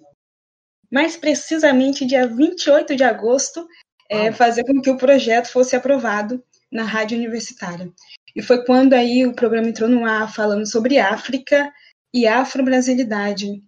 mais 0.90 1.18
precisamente 1.18 2.06
dia 2.06 2.26
28 2.26 2.96
de 2.96 3.04
agosto, 3.04 3.68
é, 4.10 4.32
fazer 4.32 4.64
com 4.64 4.80
que 4.80 4.90
o 4.90 4.96
projeto 4.96 5.50
fosse 5.50 5.76
aprovado 5.76 6.42
na 6.72 6.86
rádio 6.86 7.18
universitária. 7.18 7.92
E 8.34 8.42
foi 8.42 8.64
quando 8.64 8.94
aí 8.94 9.28
o 9.28 9.36
programa 9.36 9.68
entrou 9.68 9.90
no 9.90 10.06
ar 10.06 10.34
falando 10.34 10.66
sobre 10.66 10.98
África 10.98 11.74
e 12.14 12.26
afro-brasilidade. 12.26 13.62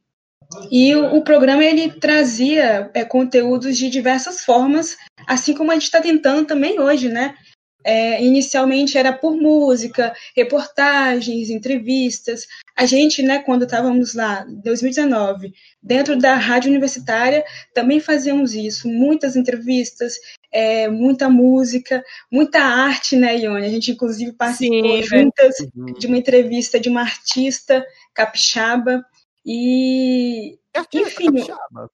E 0.72 0.96
o, 0.96 1.18
o, 1.18 1.24
programa 1.24 1.64
ele 1.64 1.92
trazia 1.92 2.90
é, 2.94 3.04
conteúdos 3.04 3.78
de 3.78 3.90
diversas 3.90 4.44
formas, 4.44 4.98
assim 5.28 5.54
como 5.54 5.72
a 5.72 5.74
gente 5.74 5.84
está 5.84 6.02
tentando 6.02 6.46
também 6.46 6.80
hoje, 6.80 7.10
né? 7.10 7.36
É, 7.84 8.22
inicialmente 8.22 8.98
era 8.98 9.14
por 9.14 9.38
música, 9.38 10.14
reportagens, 10.36 11.50
entrevistas. 11.50 12.46
A 12.76 12.86
gente, 12.86 13.22
né, 13.22 13.40
quando 13.40 13.64
estávamos 13.64 14.14
lá, 14.14 14.46
em 14.48 14.60
2019, 14.60 15.54
dentro 15.82 16.18
da 16.18 16.36
rádio 16.36 16.70
universitária, 16.70 17.46
também 17.74 18.02
fazíamos 18.02 18.54
isso, 18.54 18.90
muitas 18.90 19.38
entrevistas, 19.38 20.16
é, 20.52 20.90
muita 20.90 21.30
música, 21.30 22.04
muita 22.30 22.60
arte, 22.60 23.16
né, 23.16 23.38
Ione? 23.38 23.66
A 23.66 23.70
gente, 23.70 23.92
inclusive, 23.92 24.34
participou 24.34 24.98
Sim, 24.98 25.04
juntas 25.04 25.56
uhum. 25.74 25.94
de 25.94 26.08
uma 26.08 26.18
entrevista 26.18 26.78
de 26.78 26.90
uma 26.90 27.02
artista 27.02 27.86
capixaba. 28.14 29.02
E, 29.50 30.60
que 30.92 31.00
enfim, 31.00 31.28
capixaba? 31.28 31.90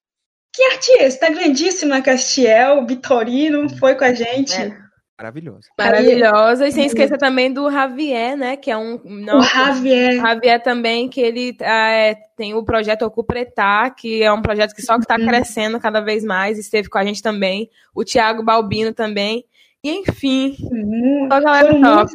que 0.51 0.63
artista 0.63 1.29
grandíssima, 1.29 2.01
Castiel, 2.01 2.85
Vitorino, 2.85 3.69
foi 3.77 3.93
com 3.95 4.03
a 4.03 4.13
gente. 4.13 4.59
É. 4.59 4.83
Maravilhosa. 5.15 5.67
Maravilhosa. 5.77 6.67
E 6.67 6.71
sem 6.71 6.85
esquecer 6.85 7.17
também 7.17 7.53
do 7.53 7.71
Javier, 7.71 8.35
né? 8.35 8.57
Que 8.57 8.71
é 8.71 8.77
um. 8.77 8.99
Não, 9.05 9.39
o 9.39 9.43
Javier. 9.43 10.15
Javier 10.15 10.61
também, 10.61 11.07
que 11.07 11.21
ele 11.21 11.55
é, 11.61 12.15
tem 12.35 12.55
o 12.55 12.63
projeto 12.63 13.03
Ocupretar, 13.03 13.95
que 13.95 14.23
é 14.23 14.33
um 14.33 14.41
projeto 14.41 14.73
que 14.73 14.81
só 14.81 14.97
está 14.97 15.15
uhum. 15.15 15.27
crescendo 15.27 15.79
cada 15.79 16.01
vez 16.01 16.23
mais, 16.23 16.57
esteve 16.57 16.89
com 16.89 16.97
a 16.97 17.05
gente 17.05 17.21
também. 17.21 17.69
O 17.93 18.03
Tiago 18.03 18.43
Balbino 18.43 18.93
também. 18.93 19.45
E 19.83 19.91
enfim, 19.91 20.57
uhum. 20.59 21.27
só 21.31 21.39
galera 21.39 21.79
top. 21.79 22.11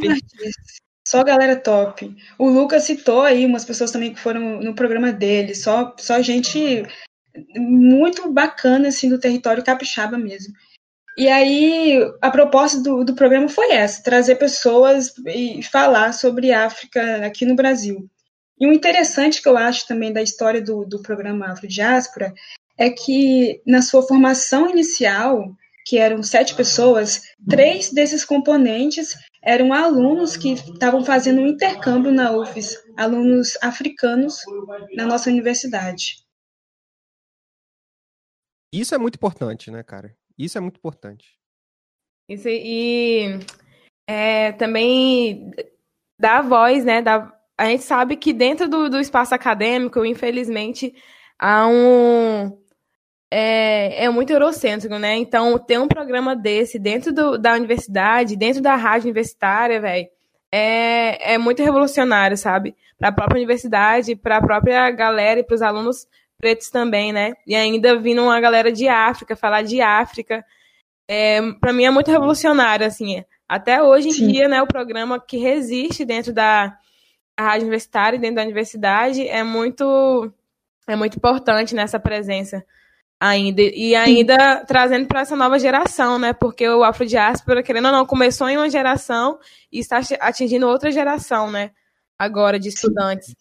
Só 1.08 1.24
galera 1.24 1.56
top. 1.56 2.14
O 2.38 2.50
Lucas 2.50 2.82
citou 2.82 3.22
aí 3.22 3.46
umas 3.46 3.64
pessoas 3.64 3.90
também 3.90 4.12
que 4.12 4.20
foram 4.20 4.60
no 4.60 4.74
programa 4.74 5.10
dele, 5.10 5.54
só, 5.54 5.96
só 5.96 6.20
gente 6.20 6.84
muito 7.56 8.30
bacana 8.30 8.88
assim 8.88 9.08
do 9.08 9.18
território 9.18 9.64
capixaba 9.64 10.18
mesmo. 10.18 10.52
E 11.16 11.26
aí, 11.26 11.98
a 12.20 12.30
proposta 12.30 12.82
do, 12.82 13.04
do 13.04 13.14
programa 13.14 13.48
foi 13.48 13.72
essa: 13.72 14.02
trazer 14.02 14.36
pessoas 14.36 15.14
e 15.26 15.62
falar 15.62 16.12
sobre 16.12 16.52
África 16.52 17.24
aqui 17.24 17.46
no 17.46 17.56
Brasil. 17.56 18.06
E 18.60 18.66
o 18.66 18.72
interessante 18.74 19.40
que 19.40 19.48
eu 19.48 19.56
acho 19.56 19.86
também 19.86 20.12
da 20.12 20.20
história 20.20 20.60
do, 20.60 20.84
do 20.84 21.00
programa 21.00 21.46
Afrodiáspora 21.46 22.34
é 22.76 22.90
que, 22.90 23.62
na 23.66 23.80
sua 23.80 24.02
formação 24.02 24.68
inicial, 24.68 25.56
que 25.88 25.96
eram 25.96 26.22
sete 26.22 26.54
pessoas, 26.54 27.22
três 27.48 27.90
desses 27.90 28.22
componentes 28.22 29.16
eram 29.42 29.72
alunos 29.72 30.36
que 30.36 30.52
estavam 30.52 31.02
fazendo 31.02 31.40
um 31.40 31.46
intercâmbio 31.46 32.12
na 32.12 32.30
UFES, 32.32 32.76
alunos 32.94 33.56
africanos 33.62 34.42
na 34.94 35.06
nossa 35.06 35.30
universidade. 35.30 36.22
Isso 38.70 38.94
é 38.94 38.98
muito 38.98 39.14
importante, 39.14 39.70
né, 39.70 39.82
cara? 39.82 40.14
Isso 40.36 40.58
é 40.58 40.60
muito 40.60 40.76
importante. 40.76 41.38
Isso, 42.28 42.48
e 42.48 43.38
é, 44.06 44.52
também 44.52 45.50
dá 46.20 46.42
voz, 46.42 46.84
né? 46.84 47.00
Dá, 47.00 47.34
a 47.56 47.64
gente 47.64 47.84
sabe 47.84 48.14
que 48.16 48.34
dentro 48.34 48.68
do, 48.68 48.90
do 48.90 49.00
espaço 49.00 49.34
acadêmico, 49.34 50.04
infelizmente, 50.04 50.94
há 51.38 51.66
um. 51.66 52.62
É, 53.30 54.04
é, 54.04 54.08
muito 54.08 54.32
eurocêntrico, 54.32 54.96
né? 54.98 55.16
Então, 55.16 55.58
ter 55.58 55.78
um 55.78 55.86
programa 55.86 56.34
desse 56.34 56.78
dentro 56.78 57.12
do, 57.12 57.36
da 57.36 57.54
universidade, 57.54 58.36
dentro 58.36 58.62
da 58.62 58.74
rádio 58.74 59.06
universitária, 59.06 59.80
velho, 59.80 60.08
é, 60.50 61.34
é 61.34 61.38
muito 61.38 61.62
revolucionário, 61.62 62.38
sabe? 62.38 62.74
Para 62.98 63.08
a 63.08 63.12
própria 63.12 63.36
universidade, 63.36 64.16
para 64.16 64.38
a 64.38 64.42
própria 64.42 64.90
galera 64.90 65.40
e 65.40 65.44
para 65.44 65.54
os 65.54 65.62
alunos 65.62 66.06
pretos 66.38 66.70
também, 66.70 67.12
né? 67.12 67.34
E 67.46 67.54
ainda 67.54 67.98
vindo 67.98 68.22
uma 68.22 68.40
galera 68.40 68.72
de 68.72 68.88
África, 68.88 69.36
falar 69.36 69.62
de 69.62 69.80
África. 69.82 70.42
É, 71.06 71.40
para 71.60 71.72
mim 71.72 71.84
é 71.84 71.90
muito 71.90 72.10
revolucionário, 72.10 72.86
assim. 72.86 73.22
Até 73.46 73.82
hoje 73.82 74.08
em 74.08 74.12
Sim. 74.12 74.28
dia, 74.28 74.48
né, 74.48 74.62
o 74.62 74.66
programa 74.66 75.20
que 75.20 75.36
resiste 75.38 76.04
dentro 76.04 76.32
da 76.32 76.78
rádio 77.38 77.62
universitária, 77.62 78.18
dentro 78.18 78.36
da 78.36 78.42
universidade, 78.42 79.26
é 79.26 79.42
muito, 79.42 80.32
é 80.86 80.96
muito 80.96 81.16
importante 81.16 81.74
nessa 81.74 81.98
presença 81.98 82.64
ainda. 83.20 83.62
E 83.62 83.94
ainda 83.94 84.60
Sim. 84.60 84.66
trazendo 84.66 85.06
para 85.06 85.20
essa 85.20 85.36
nova 85.36 85.58
geração, 85.58 86.18
né? 86.18 86.32
Porque 86.32 86.68
o 86.68 86.84
Afrodiáspora, 86.84 87.62
querendo 87.62 87.86
ou 87.86 87.92
não, 87.92 88.06
começou 88.06 88.48
em 88.48 88.56
uma 88.56 88.70
geração 88.70 89.38
e 89.72 89.80
está 89.80 90.00
atingindo 90.20 90.68
outra 90.68 90.90
geração, 90.90 91.50
né? 91.50 91.70
Agora, 92.18 92.58
de 92.58 92.68
estudantes. 92.68 93.34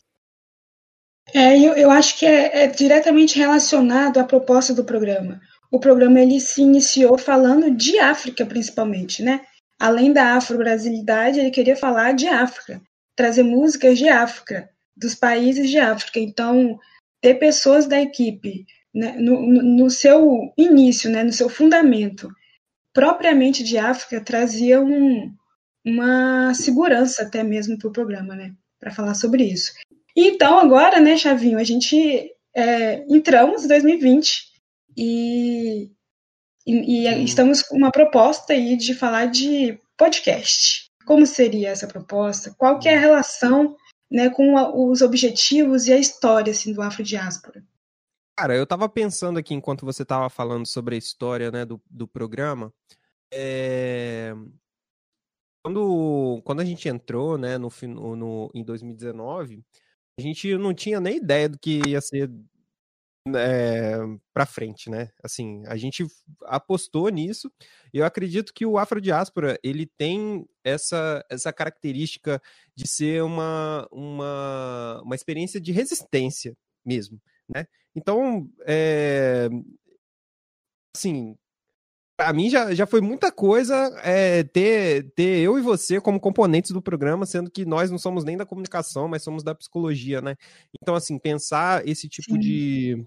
É, 1.34 1.58
eu, 1.58 1.74
eu 1.74 1.92
acho 1.92 2.18
que 2.18 2.26
é, 2.26 2.64
é, 2.64 2.68
diretamente 2.68 3.38
relacionado 3.38 4.18
à 4.18 4.24
proposta 4.24 4.74
do 4.74 4.84
programa. 4.84 5.42
O 5.70 5.80
programa 5.80 6.22
ele 6.22 6.40
se 6.40 6.62
iniciou 6.62 7.18
falando 7.18 7.70
de 7.70 8.00
África, 8.00 8.46
principalmente, 8.46 9.22
né? 9.22 9.42
Além 9.80 10.14
da 10.14 10.36
afro-brasilidade, 10.36 11.40
ele 11.40 11.52
queria 11.52 11.76
falar 11.76 12.14
de 12.14 12.28
África, 12.28 12.82
trazer 13.16 13.44
músicas 13.44 13.98
de 13.98 14.08
África, 14.08 14.70
dos 14.96 15.14
países 15.14 15.70
de 15.70 15.78
África. 15.78 16.20
Então, 16.20 16.80
ter 17.22 17.36
pessoas 17.36 17.86
da 17.86 18.02
equipe 18.02 18.66
né, 18.94 19.16
no, 19.18 19.42
no, 19.42 19.90
seu 19.90 20.52
início, 20.58 21.10
né, 21.10 21.24
no 21.24 21.32
seu 21.32 21.50
fundamento, 21.50 22.30
propriamente 22.94 23.64
de 23.64 23.78
África, 23.78 24.24
trazia 24.24 24.82
um, 24.82 25.32
uma 25.86 26.54
segurança 26.54 27.24
até 27.24 27.44
mesmo 27.44 27.78
para 27.78 27.90
o 27.90 27.94
programa, 27.94 28.36
né? 28.36 28.54
Para 28.80 28.92
falar 28.92 29.14
sobre 29.14 29.44
isso. 29.44 29.72
Então, 30.16 30.60
agora, 30.60 31.00
né, 31.00 31.16
Chavinho, 31.16 31.60
a 31.60 31.64
gente 31.64 32.32
é, 32.56 33.06
entramos 33.08 33.64
em 33.64 33.68
2020 33.68 34.48
e, 34.98 35.92
e, 36.66 36.74
e 37.08 37.24
estamos 37.24 37.62
com 37.62 37.78
uma 37.78 37.92
proposta 37.92 38.54
aí 38.54 38.76
de 38.76 38.96
falar 38.96 39.28
de 39.28 39.80
podcast. 39.96 40.90
Como 41.06 41.26
seria 41.26 41.70
essa 41.70 41.88
proposta? 41.88 42.54
Qual 42.58 42.80
que 42.80 42.90
é 42.90 42.96
a 42.96 43.00
relação 43.00 43.76
né, 44.10 44.30
com 44.30 44.58
a, 44.58 44.76
os 44.76 45.02
objetivos 45.02 45.88
e 45.88 45.94
a 45.94 45.98
história 45.98 46.52
assim, 46.52 46.74
do 46.74 46.82
Afrodiáspora? 46.82 47.64
Cara, 48.38 48.56
eu 48.56 48.64
estava 48.64 48.88
pensando 48.88 49.40
aqui 49.40 49.56
enquanto 49.56 49.84
você 49.84 50.04
estava 50.04 50.30
falando 50.30 50.68
sobre 50.68 50.94
a 50.94 50.98
história 50.98 51.50
né, 51.50 51.66
do, 51.66 51.82
do 51.90 52.08
programa. 52.08 52.72
É... 53.34 54.32
Quando, 55.66 56.42
quando 56.46 56.60
a 56.60 56.66
gente 56.66 56.88
entrou 56.88 57.36
né, 57.38 57.58
no, 57.58 57.70
no, 58.16 58.52
em 58.54 58.64
2019, 58.64 59.64
a 60.20 60.22
gente 60.22 60.56
não 60.56 60.72
tinha 60.72 61.00
nem 61.00 61.18
ideia 61.18 61.50
do 61.50 61.58
que 61.58 61.82
ia 61.88 62.00
ser 62.00 62.32
é, 63.36 63.98
para 64.34 64.46
frente, 64.46 64.88
né? 64.90 65.10
Assim, 65.24 65.64
a 65.66 65.76
gente 65.76 66.06
apostou 66.44 67.10
nisso 67.10 67.52
e 67.92 67.98
eu 67.98 68.06
acredito 68.06 68.54
que 68.54 68.66
o 68.68 68.78
Afrodiáspora 68.78 69.60
ele 69.64 69.88
tem 69.98 70.48
essa, 70.64 71.26
essa 71.30 71.52
característica 71.52 72.40
de 72.76 72.88
ser 72.88 73.24
uma, 73.24 73.88
uma, 73.92 75.02
uma 75.04 75.16
experiência 75.16 75.60
de 75.60 75.72
resistência 75.72 76.56
mesmo, 76.86 77.20
né? 77.54 77.66
Então, 77.96 78.50
é, 78.66 79.50
assim, 80.96 81.36
para 82.18 82.34
mim 82.34 82.50
já, 82.50 82.74
já 82.74 82.88
foi 82.88 83.00
muita 83.00 83.32
coisa 83.32 83.76
é, 84.04 84.44
ter, 84.44 85.12
ter 85.14 85.40
eu 85.40 85.58
e 85.60 85.62
você 85.62 86.02
como 86.02 86.20
componentes 86.20 86.72
do 86.72 86.82
programa, 86.82 87.26
sendo 87.26 87.50
que 87.52 87.66
nós 87.66 87.92
não 87.92 87.98
somos 88.00 88.24
nem 88.24 88.36
da 88.36 88.46
comunicação, 88.46 89.08
mas 89.08 89.24
somos 89.24 89.44
da 89.44 89.54
psicologia, 89.54 90.20
né? 90.20 90.36
Então, 90.82 90.96
assim, 90.96 91.20
pensar 91.20 91.88
esse 91.88 92.10
tipo 92.10 92.38
de, 92.38 93.06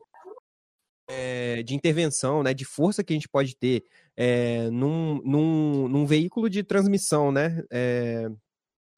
é, 1.08 1.62
de 1.64 1.74
intervenção, 1.74 2.42
né, 2.42 2.54
de 2.54 2.64
força 2.64 3.02
que 3.02 3.12
a 3.12 3.16
gente 3.16 3.28
pode 3.28 3.56
ter 3.56 3.84
é, 4.16 4.70
num, 4.70 5.20
num, 5.24 5.88
num, 5.88 6.06
veículo 6.06 6.48
de 6.48 6.62
transmissão, 6.62 7.32
né, 7.32 7.62
é, 7.70 8.28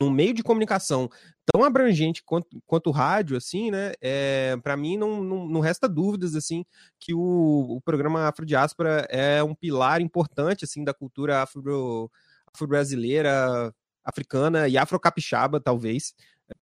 num 0.03 0.11
meio 0.11 0.35
de 0.35 0.43
comunicação 0.43 1.09
tão 1.47 1.65
abrangente 1.65 2.23
quanto, 2.25 2.61
quanto 2.67 2.89
o 2.89 2.93
rádio, 2.93 3.37
assim, 3.37 3.71
né, 3.71 3.93
é, 4.01 4.57
para 4.63 4.77
mim 4.77 4.97
não, 4.97 5.23
não, 5.23 5.47
não, 5.47 5.61
resta 5.61 5.89
dúvidas, 5.89 6.35
assim, 6.35 6.65
que 6.99 7.15
o, 7.15 7.77
o 7.77 7.81
programa 7.81 8.29
Afrodiáspora 8.29 9.07
é 9.09 9.43
um 9.43 9.55
pilar 9.55 10.01
importante, 10.01 10.65
assim, 10.65 10.83
da 10.83 10.93
cultura 10.93 11.43
afro, 11.43 12.11
afro-brasileira, 12.53 13.73
africana 14.05 14.69
e 14.69 14.77
afro-capixaba, 14.77 15.61
talvez, 15.61 16.15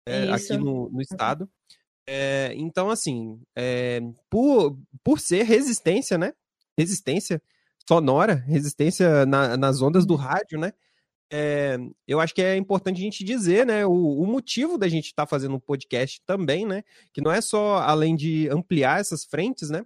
é, 0.07 0.31
aqui 0.31 0.57
no, 0.57 0.91
no 0.91 1.01
estado. 1.01 1.49
É, 2.07 2.53
então, 2.57 2.91
assim, 2.91 3.41
é, 3.57 4.01
por, 4.29 4.79
por 5.03 5.21
ser 5.21 5.45
resistência, 5.45 6.19
né? 6.19 6.33
Resistência 6.77 7.41
sonora, 7.89 8.35
resistência 8.35 9.25
na, 9.27 9.57
nas 9.57 9.81
ondas 9.81 10.05
do 10.05 10.15
uhum. 10.15 10.21
rádio, 10.21 10.59
né? 10.59 10.73
É, 11.35 11.79
eu 12.07 12.21
acho 12.21 12.35
que 12.35 12.43
é 12.43 12.57
importante 12.57 12.99
a 12.99 13.05
gente 13.05 13.25
dizer, 13.25 13.65
né, 13.65 13.87
o, 13.87 13.91
o 13.91 14.27
motivo 14.27 14.77
da 14.77 14.87
gente 14.87 15.07
estar 15.07 15.23
tá 15.23 15.27
fazendo 15.27 15.55
um 15.55 15.61
podcast 15.61 16.21
também, 16.27 16.67
né, 16.67 16.83
que 17.11 17.23
não 17.23 17.33
é 17.33 17.41
só 17.41 17.79
além 17.79 18.15
de 18.15 18.51
ampliar 18.51 19.01
essas 19.01 19.25
frentes, 19.25 19.71
né, 19.71 19.83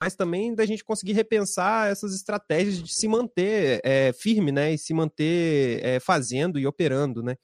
mas 0.00 0.16
também 0.16 0.54
da 0.54 0.64
gente 0.64 0.82
conseguir 0.82 1.12
repensar 1.12 1.90
essas 1.90 2.14
estratégias 2.14 2.82
de 2.82 2.94
se 2.94 3.06
manter 3.06 3.78
é, 3.84 4.10
firme, 4.14 4.50
né, 4.50 4.72
e 4.72 4.78
se 4.78 4.94
manter 4.94 5.84
é, 5.84 6.00
fazendo 6.00 6.58
e 6.58 6.66
operando, 6.66 7.22
né. 7.22 7.36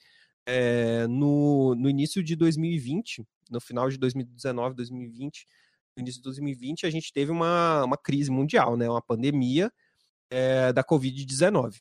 É, 0.47 1.07
no, 1.07 1.75
no 1.75 1.91
início 1.91 2.23
de 2.23 2.35
2020, 2.35 3.23
no 3.51 3.61
final 3.61 3.91
de 3.91 3.99
2019, 3.99 4.75
2020, 4.75 5.47
no 5.95 6.01
início 6.01 6.21
de 6.21 6.25
2020, 6.25 6.87
a 6.87 6.91
gente 6.91 7.13
teve 7.13 7.31
uma, 7.31 7.85
uma 7.85 7.99
crise 7.99 8.31
mundial, 8.31 8.77
né? 8.77 8.89
Uma 8.89 9.03
pandemia 9.03 9.71
é, 10.31 10.73
da 10.73 10.83
Covid-19. 10.83 11.77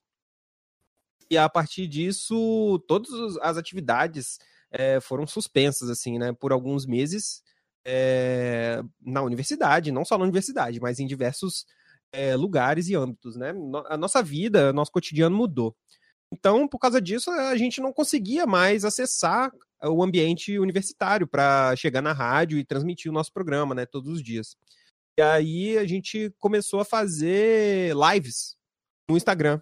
E 1.32 1.38
a 1.38 1.48
partir 1.48 1.88
disso, 1.88 2.78
todas 2.90 3.10
as 3.38 3.56
atividades 3.56 4.38
é, 4.70 5.00
foram 5.00 5.26
suspensas, 5.26 5.90
assim, 5.90 6.20
né? 6.20 6.34
Por 6.34 6.52
alguns 6.52 6.86
meses 6.86 7.42
é, 7.86 8.84
na 9.02 9.22
universidade, 9.22 9.94
não 9.94 10.04
só 10.04 10.18
na 10.18 10.26
universidade, 10.26 10.82
mas 10.82 11.00
em 11.00 11.08
diversos 11.08 11.66
lugares 12.38 12.90
e 12.90 12.96
âmbitos, 12.96 13.38
né? 13.38 13.54
A 13.88 13.96
nossa 13.96 14.22
vida, 14.22 14.74
nosso 14.74 14.92
cotidiano 14.92 15.34
mudou. 15.34 15.74
Então, 16.30 16.68
por 16.68 16.78
causa 16.78 17.02
disso, 17.02 17.32
a 17.32 17.56
gente 17.56 17.80
não 17.80 17.94
conseguia 17.94 18.46
mais 18.46 18.84
acessar 18.84 19.50
o 19.82 20.04
ambiente 20.04 20.60
universitário 20.60 21.26
para 21.26 21.74
chegar 21.78 22.02
na 22.02 22.12
rádio 22.12 22.58
e 22.58 22.66
transmitir 22.66 23.10
o 23.10 23.14
nosso 23.14 23.32
programa, 23.32 23.74
né, 23.74 23.86
todos 23.86 24.10
os 24.10 24.22
dias. 24.22 24.58
E 25.18 25.22
aí 25.22 25.78
a 25.78 25.86
gente 25.86 26.34
começou 26.38 26.82
a 26.82 26.86
fazer 26.86 27.94
lives 27.96 28.58
no 29.10 29.16
Instagram. 29.16 29.62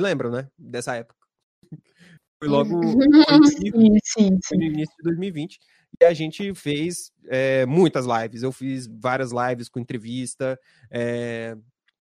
Lembram, 0.00 0.30
né, 0.30 0.48
dessa 0.58 0.96
época? 0.96 1.26
Foi 2.42 2.48
logo 2.48 2.80
sim, 4.02 4.38
sim, 4.42 4.56
no 4.56 4.62
início 4.62 4.94
de 4.96 5.02
2020. 5.04 5.58
E 6.00 6.04
a 6.04 6.14
gente 6.14 6.54
fez 6.54 7.12
é, 7.28 7.66
muitas 7.66 8.06
lives. 8.06 8.42
Eu 8.42 8.50
fiz 8.50 8.86
várias 8.86 9.30
lives 9.30 9.68
com 9.68 9.78
entrevista. 9.78 10.58
É, 10.90 11.54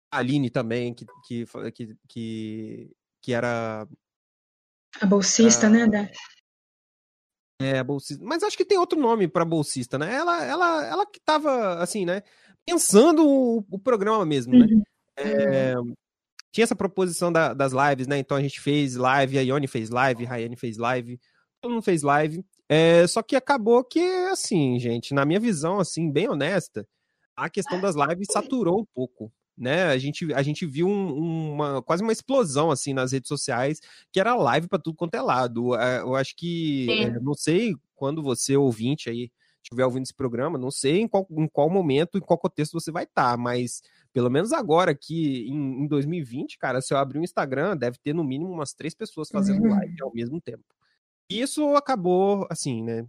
a 0.10 0.19
Aline 0.19 0.50
também, 0.50 0.93
que, 0.93 1.05
que, 1.25 1.45
que, 2.07 2.91
que 3.21 3.33
era. 3.33 3.88
A 5.01 5.05
bolsista, 5.05 5.67
a, 5.67 5.69
né? 5.69 5.88
Da... 5.88 6.10
É, 7.62 7.83
bolsista. 7.83 8.24
Mas 8.24 8.43
acho 8.43 8.57
que 8.57 8.65
tem 8.65 8.77
outro 8.77 9.00
nome 9.00 9.27
para 9.27 9.45
bolsista, 9.45 9.98
né? 9.98 10.13
Ela, 10.15 10.43
ela, 10.45 10.86
ela 10.86 11.05
que 11.05 11.19
tava, 11.19 11.75
assim, 11.75 12.05
né? 12.05 12.24
Pensando 12.65 13.27
o, 13.27 13.65
o 13.69 13.79
programa 13.79 14.25
mesmo, 14.25 14.57
né? 14.57 14.65
Uhum. 14.65 14.83
É, 15.17 15.74
tinha 16.51 16.63
essa 16.63 16.75
proposição 16.75 17.31
da, 17.31 17.53
das 17.53 17.72
lives, 17.74 18.08
né? 18.08 18.17
Então 18.17 18.38
a 18.38 18.41
gente 18.41 18.60
fez 18.60 18.96
live, 18.96 19.39
a 19.39 19.41
Ione 19.41 19.67
fez 19.67 19.89
live, 19.89 20.25
a 20.25 20.29
Rayane 20.29 20.55
fez 20.55 20.77
live, 20.77 21.20
todo 21.62 21.72
mundo 21.72 21.84
fez 21.84 22.03
live. 22.03 22.46
É, 22.67 23.05
só 23.08 23.22
que 23.22 23.35
acabou 23.35 23.83
que, 23.83 24.00
assim, 24.31 24.79
gente, 24.79 25.14
na 25.14 25.25
minha 25.25 25.40
visão, 25.40 25.79
assim, 25.79 26.11
bem 26.11 26.29
honesta, 26.29 26.87
a 27.35 27.50
questão 27.50 27.79
das 27.81 27.96
lives 27.96 28.27
saturou 28.31 28.79
um 28.79 28.85
pouco 28.94 29.31
né? 29.57 29.85
A 29.85 29.98
gente, 29.98 30.33
a 30.33 30.42
gente 30.42 30.66
viu 30.66 30.87
um, 30.87 31.53
uma 31.53 31.81
quase 31.83 32.01
uma 32.01 32.11
explosão 32.11 32.72
assim 32.72 32.94
nas 32.94 33.11
redes 33.11 33.27
sociais, 33.27 33.79
que 34.11 34.20
era 34.20 34.33
live 34.33 34.68
para 34.68 34.79
tudo 34.79 34.96
quanto 34.96 35.14
é 35.14 35.22
lado. 35.22 35.75
É, 35.75 36.01
eu 36.01 36.16
acho 36.16 36.35
que 36.35 36.87
é, 36.90 37.20
não 37.20 37.35
sei 37.35 37.75
quando 37.96 38.24
você 38.24 38.57
ouvinte 38.57 39.09
aí 39.09 39.29
estiver 39.61 39.85
ouvindo 39.85 40.03
esse 40.03 40.16
programa, 40.16 40.57
não 40.57 40.72
sei 40.72 41.01
em 41.01 41.07
qual, 41.07 41.27
em 41.29 41.48
qual 41.48 41.70
momento, 41.70 42.18
em 42.18 42.22
qual 42.22 42.40
contexto 42.40 42.74
você 42.74 42.92
vai 42.92 43.03
estar, 43.03 43.31
tá, 43.31 43.37
mas 43.37 43.83
pelo 44.13 44.29
menos 44.29 44.51
agora 44.51 44.95
que 44.95 45.47
em, 45.47 45.83
em 45.83 45.87
2020, 45.87 46.57
cara, 46.57 46.81
se 46.81 46.93
eu 46.93 46.97
abrir 46.97 47.17
o 47.17 47.21
um 47.21 47.24
Instagram, 47.24 47.77
deve 47.77 47.97
ter 47.97 48.13
no 48.13 48.24
mínimo 48.24 48.51
umas 48.51 48.74
três 48.74 48.93
pessoas 48.93 49.29
fazendo 49.29 49.63
uhum. 49.63 49.71
live 49.71 50.01
ao 50.01 50.13
mesmo 50.13 50.39
tempo. 50.41 50.63
E 51.29 51.41
isso 51.41 51.75
acabou, 51.75 52.45
assim, 52.50 52.83
né? 52.83 53.07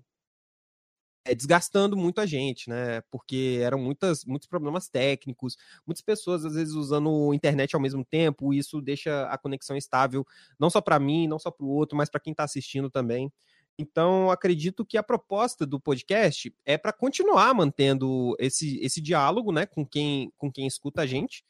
é, 1.24 1.34
desgastando 1.34 1.96
muito 1.96 2.20
a 2.20 2.26
gente, 2.26 2.68
né? 2.68 3.00
Porque 3.10 3.60
eram 3.62 3.78
muitas, 3.78 4.24
muitos 4.24 4.48
problemas 4.48 4.88
técnicos, 4.88 5.56
muitas 5.86 6.02
pessoas 6.02 6.44
às 6.44 6.54
vezes 6.54 6.74
usando 6.74 7.32
internet 7.32 7.74
ao 7.74 7.80
mesmo 7.80 8.04
tempo, 8.04 8.52
e 8.52 8.58
isso 8.58 8.80
deixa 8.80 9.26
a 9.28 9.38
conexão 9.38 9.76
estável 9.76 10.26
não 10.58 10.68
só 10.68 10.80
para 10.80 10.98
mim, 10.98 11.28
não 11.28 11.38
só 11.38 11.50
para 11.50 11.64
o 11.64 11.68
outro, 11.68 11.96
mas 11.96 12.10
para 12.10 12.20
quem 12.20 12.32
está 12.32 12.44
assistindo 12.44 12.90
também. 12.90 13.32
Então, 13.78 14.30
acredito 14.30 14.84
que 14.84 14.98
a 14.98 15.02
proposta 15.02 15.66
do 15.66 15.80
podcast 15.80 16.54
é 16.64 16.76
para 16.76 16.92
continuar 16.92 17.54
mantendo 17.54 18.36
esse, 18.38 18.78
esse 18.80 19.00
diálogo 19.00 19.50
né, 19.50 19.66
com, 19.66 19.84
quem, 19.84 20.32
com 20.36 20.52
quem 20.52 20.66
escuta 20.66 21.02
a 21.02 21.06
gente, 21.06 21.44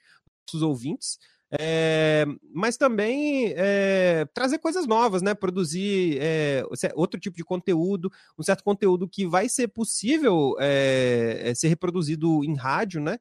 os 0.54 0.62
ouvintes, 0.62 1.18
é, 1.54 2.24
mas 2.50 2.78
também 2.78 3.52
é, 3.54 4.26
trazer 4.32 4.58
coisas 4.58 4.86
novas, 4.86 5.20
né? 5.20 5.34
Produzir 5.34 6.16
é, 6.18 6.64
outro 6.94 7.20
tipo 7.20 7.36
de 7.36 7.44
conteúdo, 7.44 8.10
um 8.38 8.42
certo 8.42 8.64
conteúdo 8.64 9.06
que 9.06 9.26
vai 9.26 9.50
ser 9.50 9.68
possível 9.68 10.56
ser 11.54 11.68
reproduzido 11.68 12.42
em 12.42 12.56
rádio, 12.56 13.00
né? 13.02 13.18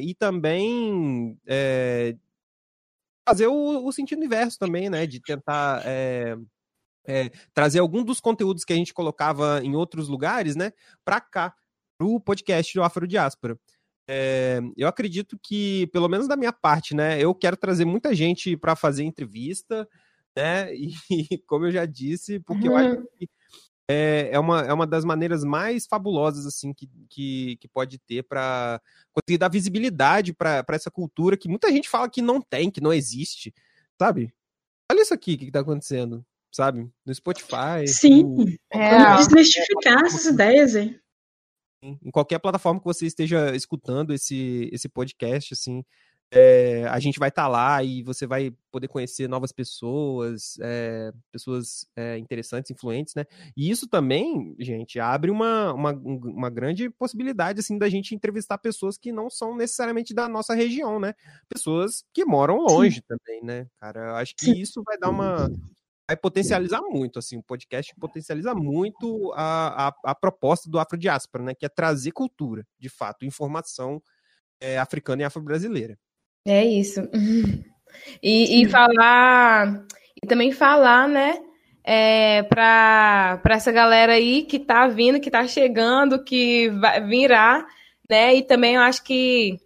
e 0.00 0.14
também 0.14 1.36
fazer 3.28 3.48
o, 3.48 3.84
o, 3.84 3.92
sentido 3.92 4.24
inverso 4.24 4.58
também, 4.58 4.88
né? 4.88 5.04
De 5.04 5.20
tentar 5.20 5.82
trazer 7.54 7.78
algum 7.78 8.02
dos 8.02 8.20
conteúdos 8.20 8.64
que 8.64 8.72
a 8.72 8.76
gente 8.76 8.94
colocava 8.94 9.60
em 9.62 9.76
outros 9.76 10.08
lugares, 10.08 10.56
né? 10.56 10.72
Para 11.04 11.20
cá, 11.20 11.54
para 11.98 12.06
o 12.06 12.20
podcast 12.20 12.74
do 12.74 12.82
Afro 12.82 13.06
Diáspora. 13.06 13.58
É, 14.08 14.60
eu 14.76 14.86
acredito 14.86 15.38
que, 15.42 15.88
pelo 15.88 16.08
menos 16.08 16.28
da 16.28 16.36
minha 16.36 16.52
parte, 16.52 16.94
né, 16.94 17.20
eu 17.20 17.34
quero 17.34 17.56
trazer 17.56 17.84
muita 17.84 18.14
gente 18.14 18.56
para 18.56 18.76
fazer 18.76 19.02
entrevista, 19.02 19.88
né, 20.36 20.72
e 21.10 21.38
como 21.46 21.66
eu 21.66 21.72
já 21.72 21.84
disse, 21.84 22.38
porque 22.40 22.68
uhum. 22.68 22.78
eu 22.78 22.92
acho 22.92 23.08
que 23.18 23.28
é, 23.88 24.30
é, 24.32 24.38
uma, 24.38 24.62
é 24.62 24.72
uma 24.72 24.86
das 24.86 25.04
maneiras 25.04 25.44
mais 25.44 25.86
fabulosas, 25.86 26.44
assim, 26.46 26.72
que, 26.72 26.88
que, 27.08 27.56
que 27.56 27.68
pode 27.68 27.98
ter 27.98 28.22
para 28.24 28.80
conseguir 29.12 29.38
dar 29.38 29.48
visibilidade 29.48 30.32
para 30.32 30.64
essa 30.70 30.90
cultura 30.90 31.36
que 31.36 31.48
muita 31.48 31.70
gente 31.70 31.88
fala 31.88 32.10
que 32.10 32.20
não 32.20 32.40
tem, 32.40 32.70
que 32.70 32.80
não 32.80 32.92
existe, 32.92 33.54
sabe? 34.00 34.32
Olha 34.90 35.02
isso 35.02 35.14
aqui, 35.14 35.34
o 35.34 35.38
que, 35.38 35.46
que 35.46 35.52
tá 35.52 35.60
acontecendo, 35.60 36.24
sabe? 36.52 36.88
No 37.04 37.14
Spotify. 37.14 37.86
Sim, 37.86 38.22
no... 38.22 38.48
é, 38.72 39.16
desmistificar 39.16 40.04
essas 40.04 40.26
ideias, 40.26 40.74
hein? 40.74 40.98
em 41.82 42.10
qualquer 42.10 42.38
plataforma 42.38 42.80
que 42.80 42.86
você 42.86 43.06
esteja 43.06 43.54
escutando 43.54 44.12
esse, 44.12 44.68
esse 44.72 44.88
podcast, 44.88 45.54
assim, 45.54 45.84
é, 46.32 46.84
a 46.88 46.98
gente 46.98 47.20
vai 47.20 47.28
estar 47.28 47.44
tá 47.44 47.48
lá 47.48 47.84
e 47.84 48.02
você 48.02 48.26
vai 48.26 48.52
poder 48.72 48.88
conhecer 48.88 49.28
novas 49.28 49.52
pessoas, 49.52 50.58
é, 50.60 51.12
pessoas 51.30 51.86
é, 51.94 52.18
interessantes, 52.18 52.70
influentes, 52.70 53.14
né? 53.14 53.24
E 53.56 53.70
isso 53.70 53.86
também, 53.86 54.56
gente, 54.58 54.98
abre 54.98 55.30
uma, 55.30 55.72
uma, 55.72 55.92
uma 55.92 56.50
grande 56.50 56.90
possibilidade, 56.90 57.60
assim, 57.60 57.78
da 57.78 57.88
gente 57.88 58.14
entrevistar 58.14 58.58
pessoas 58.58 58.98
que 58.98 59.12
não 59.12 59.30
são 59.30 59.56
necessariamente 59.56 60.12
da 60.12 60.28
nossa 60.28 60.52
região, 60.52 60.98
né? 60.98 61.14
Pessoas 61.48 62.04
que 62.12 62.24
moram 62.24 62.58
longe 62.58 62.96
Sim. 62.96 63.02
também, 63.06 63.44
né, 63.44 63.66
cara? 63.78 64.08
Eu 64.08 64.16
acho 64.16 64.34
que 64.34 64.46
Sim. 64.46 64.58
isso 64.58 64.82
vai 64.84 64.98
dar 64.98 65.10
uma, 65.10 65.48
vai 66.08 66.16
potencializar 66.16 66.80
muito, 66.82 67.18
assim, 67.18 67.36
o 67.36 67.42
podcast 67.42 67.92
potencializa 67.98 68.54
muito 68.54 69.32
a, 69.34 69.88
a, 69.88 69.94
a 70.04 70.14
proposta 70.14 70.70
do 70.70 70.78
Afrodiáspora, 70.78 71.42
né, 71.42 71.54
que 71.54 71.66
é 71.66 71.68
trazer 71.68 72.12
cultura, 72.12 72.64
de 72.78 72.88
fato, 72.88 73.24
informação 73.24 74.00
é, 74.60 74.78
africana 74.78 75.22
e 75.22 75.24
afro-brasileira. 75.24 75.98
É 76.46 76.64
isso. 76.64 77.00
E, 78.20 78.62
e, 78.62 78.68
falar, 78.68 79.86
e 80.20 80.26
também 80.26 80.50
falar, 80.52 81.08
né, 81.08 81.38
é, 81.84 82.42
para 82.42 83.40
essa 83.48 83.70
galera 83.70 84.12
aí 84.14 84.42
que 84.42 84.58
tá 84.58 84.88
vindo, 84.88 85.20
que 85.20 85.30
tá 85.30 85.46
chegando, 85.46 86.22
que 86.22 86.68
vai, 86.70 87.00
virá, 87.06 87.64
né, 88.10 88.34
e 88.34 88.42
também 88.42 88.74
eu 88.74 88.82
acho 88.82 89.02
que 89.04 89.56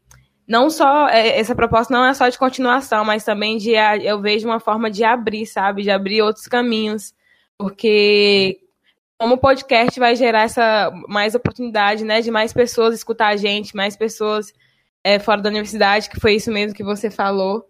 não 0.51 0.69
só 0.69 1.09
é, 1.09 1.39
essa 1.39 1.55
proposta 1.55 1.95
não 1.95 2.05
é 2.05 2.13
só 2.13 2.29
de 2.29 2.37
continuação, 2.37 3.05
mas 3.05 3.23
também 3.23 3.57
de 3.57 3.71
eu 4.03 4.21
vejo 4.21 4.49
uma 4.49 4.59
forma 4.59 4.91
de 4.91 5.05
abrir, 5.05 5.47
sabe, 5.47 5.85
de 5.85 5.91
abrir 5.91 6.23
outros 6.23 6.49
caminhos, 6.49 7.15
porque 7.57 8.59
como 9.17 9.35
o 9.35 9.39
podcast 9.39 10.01
vai 10.01 10.17
gerar 10.17 10.43
essa 10.43 10.91
mais 11.07 11.37
oportunidade, 11.37 12.05
né, 12.05 12.21
de 12.21 12.33
mais 12.33 12.53
pessoas 12.53 12.97
escutar 12.97 13.29
a 13.29 13.37
gente, 13.37 13.77
mais 13.77 13.97
pessoas 13.97 14.53
é, 15.05 15.21
fora 15.21 15.41
da 15.41 15.51
universidade, 15.51 16.11
que 16.11 16.19
foi 16.19 16.35
isso 16.35 16.51
mesmo 16.51 16.75
que 16.75 16.83
você 16.83 17.11
falou. 17.13 17.65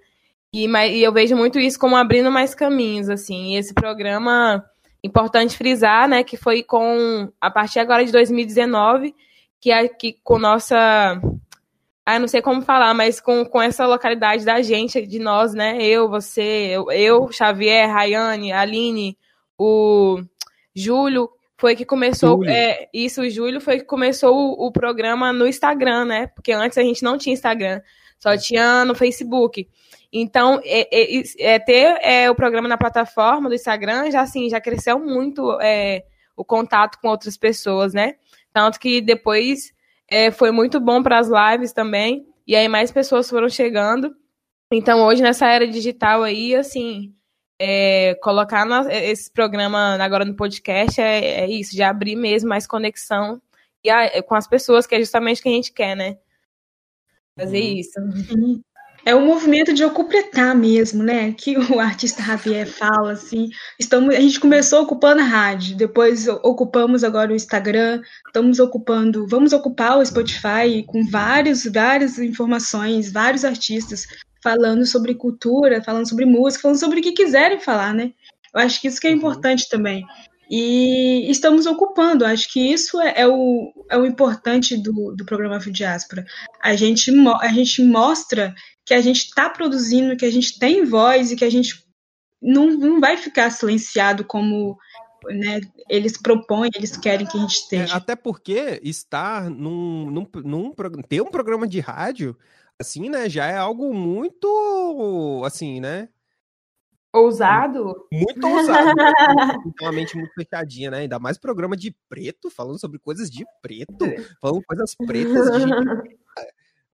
E, 0.51 0.67
e 0.67 1.03
eu 1.03 1.13
vejo 1.13 1.37
muito 1.37 1.59
isso 1.59 1.79
como 1.79 1.97
abrindo 1.97 2.31
mais 2.31 2.55
caminhos, 2.55 3.11
assim. 3.11 3.53
E 3.53 3.57
esse 3.57 3.75
programa, 3.75 4.65
importante 5.05 5.55
frisar, 5.55 6.09
né, 6.09 6.25
que 6.25 6.39
foi 6.39 6.63
com, 6.63 7.31
a 7.39 7.51
partir 7.51 7.79
agora 7.79 8.07
de 8.07 8.11
2019, 8.11 9.15
que, 9.61 9.89
que 9.91 10.17
com 10.25 10.39
nossa 10.39 11.21
ah, 12.17 12.19
não 12.19 12.29
sei 12.29 12.43
como 12.43 12.63
falar, 12.63 12.93
mas 12.95 13.21
com, 13.21 13.45
com 13.45 13.63
essa 13.63 13.87
localidade 13.87 14.45
da 14.45 14.61
gente, 14.63 15.07
de 15.07 15.19
nós, 15.19 15.55
né? 15.55 15.79
Eu, 15.81 16.09
você, 16.09 16.43
eu, 16.43 16.91
eu 16.91 17.33
Xavier, 17.33 17.89
Rayane, 17.89 18.53
Aline, 18.53 19.17
o 19.59 20.21
Júlio, 20.75 21.31
foi 21.57 21.77
que 21.77 21.85
começou. 21.85 22.43
É, 22.47 22.89
isso, 22.93 23.21
o 23.21 23.29
Júlio 23.29 23.61
foi 23.61 23.81
que 23.81 23.85
começou 23.85 24.35
o, 24.35 24.67
o, 24.67 24.73
programa 24.73 25.33
no 25.33 25.47
Instagram, 25.47 26.07
né? 26.07 26.27
Porque 26.29 26.53
antes 26.53 26.79
a 26.79 26.83
gente 26.83 27.03
não 27.03 27.19
tinha 27.19 27.35
Instagram, 27.35 27.83
só 28.19 28.37
tinha 28.37 28.85
no 28.85 28.95
Facebook. 28.95 29.69
Então, 30.13 30.61
é, 30.65 30.89
é, 30.91 31.23
é 31.39 31.59
ter 31.59 31.99
é, 32.01 32.31
o 32.31 32.35
programa 32.35 32.67
na 32.67 32.79
plataforma 32.79 33.49
do 33.49 33.55
Instagram 33.55 34.11
já 34.11 34.23
assim, 34.23 34.49
já 34.49 34.61
cresceu 34.61 34.99
muito 34.99 35.61
é, 35.61 36.05
o 36.35 36.45
contato 36.45 36.99
com 37.01 37.09
outras 37.09 37.37
pessoas, 37.37 37.93
né? 37.93 38.15
Tanto 38.53 38.81
que 38.81 39.01
depois 39.01 39.73
é, 40.11 40.31
foi 40.31 40.51
muito 40.51 40.81
bom 40.81 41.03
para 41.03 41.19
as 41.19 41.29
lives 41.29 41.73
também. 41.73 42.27
E 42.47 42.57
aí 42.57 42.69
mais 42.69 42.91
pessoas 42.91 43.31
foram 43.31 43.49
chegando. 43.49 44.15
Então 44.73 45.07
hoje 45.07 45.23
nessa 45.23 45.47
era 45.47 45.67
digital 45.67 46.23
aí, 46.23 46.55
assim, 46.55 47.15
é, 47.61 48.15
colocar 48.17 48.65
na, 48.65 48.93
esse 48.93 49.31
programa 49.31 49.97
agora 50.03 50.25
no 50.25 50.35
podcast 50.35 51.01
é, 51.01 51.43
é, 51.43 51.47
isso, 51.49 51.77
de 51.77 51.83
abrir 51.83 52.17
mesmo 52.17 52.49
mais 52.49 52.67
conexão 52.67 53.41
e 53.85 53.91
a, 53.91 54.23
com 54.23 54.35
as 54.35 54.49
pessoas, 54.49 54.87
que 54.87 54.95
é 54.95 54.99
justamente 54.99 55.41
o 55.41 55.43
que 55.43 55.49
a 55.49 55.53
gente 55.53 55.73
quer, 55.73 55.95
né? 55.95 56.19
Fazer 57.39 57.61
uhum. 57.61 57.77
isso. 57.77 58.01
É 59.05 59.15
um 59.15 59.25
movimento 59.25 59.73
de 59.73 59.85
ocupar 59.85 60.55
mesmo, 60.55 61.03
né? 61.03 61.33
Que 61.33 61.57
o 61.73 61.81
artista 61.81 62.23
Javier 62.23 62.67
fala, 62.67 63.13
assim. 63.13 63.49
Estamos, 63.79 64.15
a 64.15 64.21
gente 64.21 64.41
começou 64.41 64.83
ocupando 64.83 65.21
a 65.21 65.25
rádio, 65.25 65.77
depois 65.77 66.29
ocupamos 66.29 67.03
agora 67.05 67.33
o 67.33 67.37
Instagram, 67.37 68.03
estamos 68.27 68.59
ocupando, 68.59 69.27
vamos 69.27 69.53
ocupar 69.53 69.99
o 69.99 70.05
Spotify 70.05 70.85
com 70.87 71.05
vários, 71.07 71.65
várias 71.65 72.19
informações, 72.19 73.13
vários 73.13 73.45
artistas 73.45 74.07
falando 74.43 74.87
sobre 74.87 75.15
cultura, 75.15 75.83
falando 75.83 76.09
sobre 76.09 76.25
música, 76.25 76.63
falando 76.63 76.81
sobre 76.81 77.01
o 77.01 77.03
que 77.03 77.13
quiserem 77.13 77.61
falar, 77.61 77.95
né? 77.95 78.13
Eu 78.55 78.61
acho 78.61 78.81
que 78.81 78.89
isso 78.89 79.01
que 79.01 79.07
é 79.07 79.11
uhum. 79.11 79.17
importante 79.17 79.69
também. 79.69 80.05
E 80.51 81.31
estamos 81.31 81.65
ocupando, 81.65 82.27
acho 82.27 82.53
que 82.53 82.73
isso 82.73 83.01
é, 83.01 83.21
é 83.21 83.29
o, 83.29 83.73
é 83.89 83.97
o 83.97 84.05
importante 84.05 84.77
do, 84.77 85.15
do 85.15 85.25
programa 85.25 85.61
Diáspora. 85.61 86.27
A 86.61 86.75
gente, 86.75 87.13
a 87.41 87.49
gente 87.49 87.85
mostra 87.85 88.53
que 88.85 88.93
a 88.93 89.01
gente 89.01 89.27
está 89.27 89.49
produzindo, 89.49 90.17
que 90.17 90.25
a 90.25 90.31
gente 90.31 90.59
tem 90.59 90.85
voz 90.85 91.31
e 91.31 91.37
que 91.37 91.45
a 91.45 91.51
gente 91.51 91.85
não, 92.43 92.67
não 92.67 92.99
vai 92.99 93.17
ficar 93.17 93.49
silenciado 93.51 94.25
como 94.25 94.77
né, 95.27 95.61
eles 95.89 96.21
propõem, 96.21 96.71
eles 96.75 96.97
querem 96.97 97.27
que 97.27 97.37
a 97.37 97.41
gente 97.41 97.55
é, 97.55 97.61
esteja. 97.61 97.95
É, 97.95 97.97
até 97.97 98.17
porque 98.17 98.81
estar 98.83 99.49
num, 99.49 100.11
num, 100.11 100.27
num, 100.43 100.73
ter 101.09 101.21
um 101.21 101.31
programa 101.31 101.69
de 101.69 101.79
rádio, 101.79 102.37
assim, 102.77 103.09
né, 103.09 103.29
já 103.29 103.47
é 103.47 103.57
algo 103.57 103.95
muito, 103.95 105.43
assim, 105.45 105.79
né, 105.79 106.09
Ousado? 107.13 108.07
Muito 108.13 108.47
ousado. 108.47 108.95
Né? 108.95 109.57
uma 109.83 109.93
mente 109.93 110.17
muito 110.17 110.33
fechadinha, 110.35 110.91
né? 110.91 110.99
Ainda 110.99 111.19
mais 111.19 111.39
programa 111.39 111.77
de 111.77 111.95
preto, 112.09 112.51
falando 112.51 112.79
sobre 112.79 112.99
coisas 112.99 113.31
de 113.31 113.45
preto, 113.61 114.05
é. 114.05 114.25
falando 114.41 114.63
coisas 114.65 114.95
pretas 114.95 115.51
de. 115.51 116.21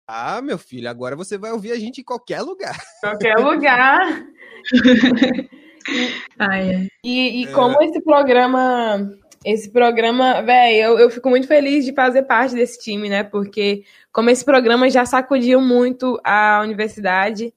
Ah, 0.09 0.40
meu 0.40 0.57
filho, 0.57 0.88
agora 0.88 1.16
você 1.16 1.37
vai 1.37 1.50
ouvir 1.50 1.72
a 1.72 1.79
gente 1.81 2.00
em 2.00 2.05
qualquer 2.05 2.40
lugar. 2.40 2.76
Qualquer 3.00 3.35
lugar. 3.38 4.24
Ai, 6.38 6.88
E, 7.02 7.42
e 7.42 7.44
é. 7.44 7.52
como 7.52 7.83
esse 7.83 8.00
programa, 8.00 9.11
esse 9.44 9.68
programa, 9.68 10.42
velho, 10.42 10.76
eu, 10.76 10.98
eu 11.00 11.11
fico 11.11 11.29
muito 11.29 11.48
feliz 11.48 11.85
de 11.85 11.92
fazer 11.92 12.22
parte 12.22 12.55
desse 12.55 12.79
time, 12.79 13.09
né? 13.09 13.24
Porque 13.24 13.85
como 14.12 14.31
esse 14.31 14.44
programa 14.44 14.88
já 14.88 15.05
sacudiu 15.05 15.61
muito 15.61 16.20
a 16.22 16.61
universidade 16.62 17.52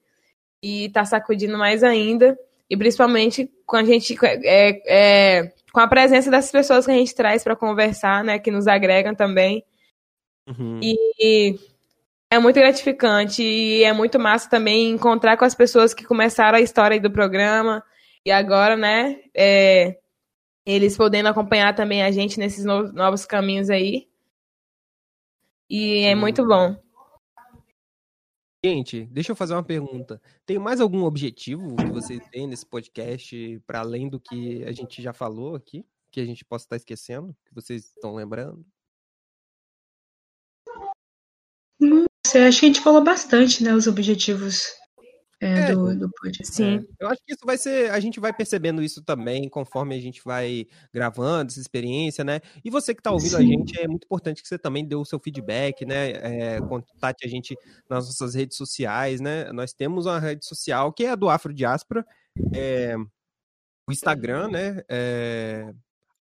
e 0.60 0.88
tá 0.88 1.04
sacudindo 1.04 1.56
mais 1.56 1.84
ainda, 1.84 2.36
e 2.70 2.76
principalmente 2.76 3.50
com 3.66 3.76
a 3.76 3.84
gente 3.84 4.16
é, 4.24 4.82
é, 4.86 5.52
com 5.72 5.80
a 5.80 5.88
presença 5.88 6.30
das 6.30 6.50
pessoas 6.50 6.86
que 6.86 6.92
a 6.92 6.94
gente 6.94 7.14
traz 7.14 7.42
para 7.42 7.56
conversar, 7.56 8.22
né? 8.22 8.38
Que 8.38 8.50
nos 8.50 8.68
agregam 8.68 9.14
também. 9.14 9.64
Uhum. 10.48 10.80
E 10.82 11.58
é 12.30 12.38
muito 12.38 12.60
gratificante 12.60 13.42
e 13.42 13.82
é 13.82 13.92
muito 13.92 14.18
massa 14.18 14.48
também 14.48 14.90
encontrar 14.90 15.36
com 15.36 15.44
as 15.44 15.54
pessoas 15.54 15.92
que 15.92 16.04
começaram 16.04 16.58
a 16.58 16.60
história 16.60 17.00
do 17.00 17.10
programa 17.10 17.82
e 18.24 18.30
agora, 18.30 18.76
né, 18.76 19.20
é, 19.34 19.98
eles 20.64 20.96
podendo 20.96 21.28
acompanhar 21.28 21.74
também 21.74 22.02
a 22.02 22.10
gente 22.10 22.38
nesses 22.38 22.64
novos 22.64 23.26
caminhos 23.26 23.70
aí. 23.70 24.08
E 25.68 26.04
é 26.04 26.14
muito 26.14 26.46
bom. 26.46 26.76
Gente, 28.62 29.06
deixa 29.06 29.32
eu 29.32 29.36
fazer 29.36 29.54
uma 29.54 29.62
pergunta. 29.62 30.20
Tem 30.44 30.58
mais 30.58 30.80
algum 30.80 31.04
objetivo 31.04 31.76
que 31.76 31.86
vocês 31.86 32.20
têm 32.30 32.46
nesse 32.46 32.66
podcast, 32.66 33.58
para 33.66 33.80
além 33.80 34.08
do 34.08 34.20
que 34.20 34.62
a 34.64 34.72
gente 34.72 35.00
já 35.00 35.14
falou 35.14 35.54
aqui, 35.54 35.86
que 36.10 36.20
a 36.20 36.26
gente 36.26 36.44
possa 36.44 36.66
estar 36.66 36.76
esquecendo, 36.76 37.34
que 37.46 37.54
vocês 37.54 37.86
estão 37.86 38.14
lembrando? 38.14 38.64
acho 42.46 42.60
que 42.60 42.66
a 42.66 42.68
gente 42.68 42.80
falou 42.80 43.02
bastante, 43.02 43.64
né, 43.64 43.74
os 43.74 43.86
objetivos 43.86 44.79
é, 45.40 45.70
é, 45.70 45.74
do, 45.74 45.96
do. 45.96 46.10
Sim. 46.42 46.86
É. 47.00 47.04
Eu 47.04 47.08
acho 47.08 47.22
que 47.24 47.32
isso 47.32 47.46
vai 47.46 47.56
ser. 47.56 47.90
A 47.90 47.98
gente 47.98 48.20
vai 48.20 48.32
percebendo 48.32 48.82
isso 48.82 49.02
também 49.02 49.48
conforme 49.48 49.94
a 49.94 50.00
gente 50.00 50.20
vai 50.24 50.66
gravando 50.92 51.50
essa 51.50 51.60
experiência, 51.60 52.22
né? 52.22 52.40
E 52.62 52.70
você 52.70 52.94
que 52.94 53.00
está 53.00 53.10
ouvindo 53.10 53.36
Sim. 53.36 53.36
a 53.36 53.46
gente, 53.46 53.80
é 53.80 53.88
muito 53.88 54.04
importante 54.04 54.42
que 54.42 54.48
você 54.48 54.58
também 54.58 54.86
dê 54.86 54.94
o 54.94 55.04
seu 55.04 55.18
feedback, 55.18 55.86
né? 55.86 56.10
É, 56.10 56.60
contate 56.60 57.26
a 57.26 57.28
gente 57.28 57.56
nas 57.88 58.06
nossas 58.06 58.34
redes 58.34 58.56
sociais, 58.56 59.20
né? 59.20 59.50
Nós 59.52 59.72
temos 59.72 60.06
uma 60.06 60.20
rede 60.20 60.44
social 60.44 60.92
que 60.92 61.04
é 61.04 61.10
a 61.10 61.16
do 61.16 61.30
Afro 61.30 61.54
Diáspora, 61.54 62.04
é, 62.54 62.94
o 63.88 63.92
Instagram, 63.92 64.48
né? 64.48 64.82
É, 64.90 65.72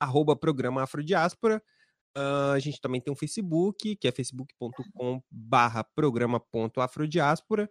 arroba 0.00 0.35
programa 0.37 0.83
Afrodiáspora. 0.83 1.62
Uh, 2.16 2.53
a 2.55 2.59
gente 2.61 2.81
também 2.81 3.00
tem 3.00 3.12
um 3.12 3.16
Facebook, 3.16 3.96
que 3.96 4.07
é 4.07 4.12
facebook.com 4.12 5.20
barra 5.29 5.83
programa.afrodiáspora. 5.83 7.68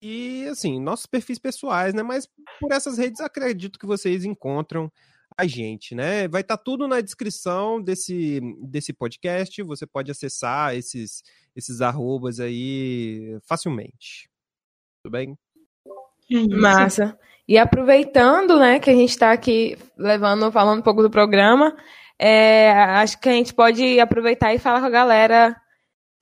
E, 0.00 0.46
assim, 0.48 0.80
nossos 0.80 1.06
perfis 1.06 1.38
pessoais, 1.38 1.92
né? 1.92 2.02
Mas 2.02 2.28
por 2.60 2.72
essas 2.72 2.98
redes 2.98 3.20
acredito 3.20 3.78
que 3.78 3.86
vocês 3.86 4.24
encontram 4.24 4.90
a 5.36 5.46
gente, 5.46 5.94
né? 5.94 6.28
Vai 6.28 6.40
estar 6.40 6.56
tá 6.56 6.62
tudo 6.62 6.88
na 6.88 7.00
descrição 7.00 7.80
desse, 7.82 8.40
desse 8.62 8.92
podcast. 8.92 9.62
Você 9.62 9.86
pode 9.86 10.10
acessar 10.10 10.74
esses, 10.74 11.22
esses 11.54 11.80
arrobas 11.80 12.40
aí 12.40 13.38
facilmente. 13.42 14.28
Tudo 15.02 15.12
bem? 15.12 15.38
Massa. 16.50 17.18
E 17.46 17.56
aproveitando, 17.56 18.58
né, 18.58 18.78
que 18.78 18.90
a 18.90 18.94
gente 18.94 19.10
está 19.10 19.32
aqui 19.32 19.78
levando, 19.96 20.52
falando 20.52 20.80
um 20.80 20.82
pouco 20.82 21.02
do 21.02 21.10
programa, 21.10 21.74
é, 22.18 22.70
acho 22.70 23.18
que 23.18 23.28
a 23.28 23.32
gente 23.32 23.54
pode 23.54 23.98
aproveitar 23.98 24.52
e 24.52 24.58
falar 24.58 24.80
com 24.80 24.86
a 24.86 24.90
galera 24.90 25.56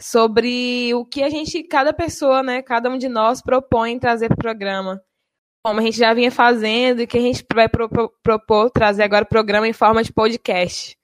sobre 0.01 0.93
o 0.95 1.05
que 1.05 1.23
a 1.23 1.31
gente, 1.31 1.63
cada 1.63 1.93
pessoa, 1.93 2.43
né, 2.43 2.63
cada 2.63 2.91
um 2.91 2.99
de 2.99 3.09
nós 3.09 3.43
propõe 3.43 3.99
trazer 3.99 4.29
para 4.29 4.35
o 4.35 4.39
programa. 4.39 5.03
Como 5.65 5.81
a 5.81 5.83
gente 5.83 5.99
já 5.99 6.15
vinha 6.15 6.31
fazendo 6.31 7.03
e 7.03 7.07
que 7.07 7.19
a 7.19 7.21
gente 7.21 7.45
vai 7.53 7.69
propor 7.69 8.71
trazer 8.71 9.03
agora 9.03 9.25
o 9.25 9.29
programa 9.29 9.67
em 9.67 9.73
forma 9.73 10.03
de 10.03 10.13
podcast. 10.13 10.97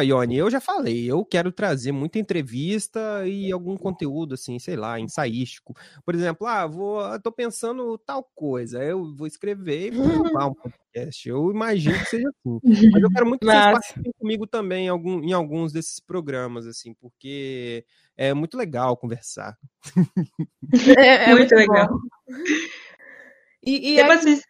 Ione, 0.00 0.36
eu 0.36 0.50
já 0.50 0.60
falei, 0.60 1.10
eu 1.10 1.22
quero 1.24 1.52
trazer 1.52 1.92
muita 1.92 2.18
entrevista 2.18 3.26
e 3.26 3.52
algum 3.52 3.76
conteúdo, 3.76 4.34
assim, 4.34 4.58
sei 4.58 4.74
lá, 4.74 4.98
ensaístico. 4.98 5.74
Por 6.04 6.14
exemplo, 6.14 6.46
ah, 6.46 6.66
vou, 6.66 7.02
tô 7.20 7.30
pensando 7.30 7.98
tal 7.98 8.22
coisa, 8.34 8.82
eu 8.82 9.14
vou 9.14 9.26
escrever 9.26 9.88
e 9.88 9.90
vou 9.90 10.22
gravar 10.22 10.46
um 10.46 10.54
podcast. 10.54 11.28
Eu 11.28 11.50
imagino 11.50 11.98
que 11.98 12.06
seja 12.06 12.28
assim. 12.28 12.58
Mas 12.90 13.02
eu 13.02 13.10
quero 13.10 13.26
muito 13.26 13.40
que 13.40 13.46
Mas... 13.46 13.56
vocês 13.56 13.72
participem 13.72 14.12
comigo 14.18 14.46
também 14.46 14.86
em, 14.86 14.88
algum, 14.88 15.22
em 15.22 15.32
alguns 15.32 15.72
desses 15.72 16.00
programas, 16.00 16.66
assim, 16.66 16.94
porque 16.94 17.84
é 18.16 18.32
muito 18.32 18.56
legal 18.56 18.96
conversar. 18.96 19.58
É, 20.96 21.24
é 21.24 21.34
muito, 21.34 21.38
muito 21.38 21.54
legal. 21.54 21.88
E, 23.64 23.94
e 23.94 24.00
aí... 24.00 24.40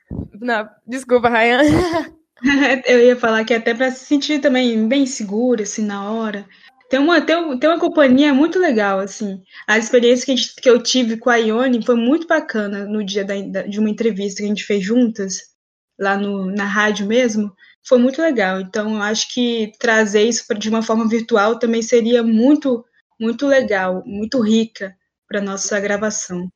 Não, 0.41 0.69
desculpa, 0.87 1.29
Ryan. 1.29 1.63
Eu 2.87 3.01
ia 3.01 3.17
falar 3.17 3.45
que 3.45 3.55
até 3.55 3.75
para 3.75 3.91
se 3.91 4.05
sentir 4.05 4.41
também 4.41 4.89
bem 4.89 5.07
seguro, 5.07 5.63
assim, 5.63 5.85
na 5.85 6.11
hora. 6.11 6.47
Tem 6.91 7.01
uma, 7.01 7.21
tem, 7.21 7.59
tem 7.59 7.71
uma 7.71 7.79
companhia 7.79 8.35
muito 8.35 8.59
legal, 8.59 8.99
assim. 8.99 9.43
A 9.67 9.79
experiência 9.79 10.27
que, 10.27 10.37
gente, 10.37 10.55
que 10.57 10.69
eu 10.69 10.83
tive 10.83 11.17
com 11.17 11.31
a 11.31 11.37
Ione 11.37 11.85
foi 11.85 11.95
muito 11.95 12.27
bacana 12.27 12.85
no 12.85 13.03
dia 13.03 13.25
da, 13.25 13.63
de 13.63 13.81
uma 13.81 13.89
entrevista 13.89 14.41
que 14.41 14.45
a 14.45 14.49
gente 14.49 14.65
fez 14.65 14.85
juntas, 14.85 15.53
lá 15.99 16.19
no, 16.19 16.51
na 16.51 16.65
rádio 16.65 17.07
mesmo. 17.07 17.55
Foi 17.87 17.99
muito 17.99 18.21
legal. 18.21 18.61
Então, 18.61 18.97
eu 18.97 19.03
acho 19.03 19.33
que 19.33 19.73
trazer 19.79 20.23
isso 20.23 20.45
de 20.55 20.69
uma 20.69 20.83
forma 20.83 21.09
virtual 21.09 21.59
também 21.59 21.81
seria 21.81 22.23
muito, 22.23 22.85
muito 23.19 23.47
legal, 23.47 24.03
muito 24.05 24.41
rica 24.41 24.95
para 25.27 25.41
nossa 25.41 25.81
gravação. 25.81 26.49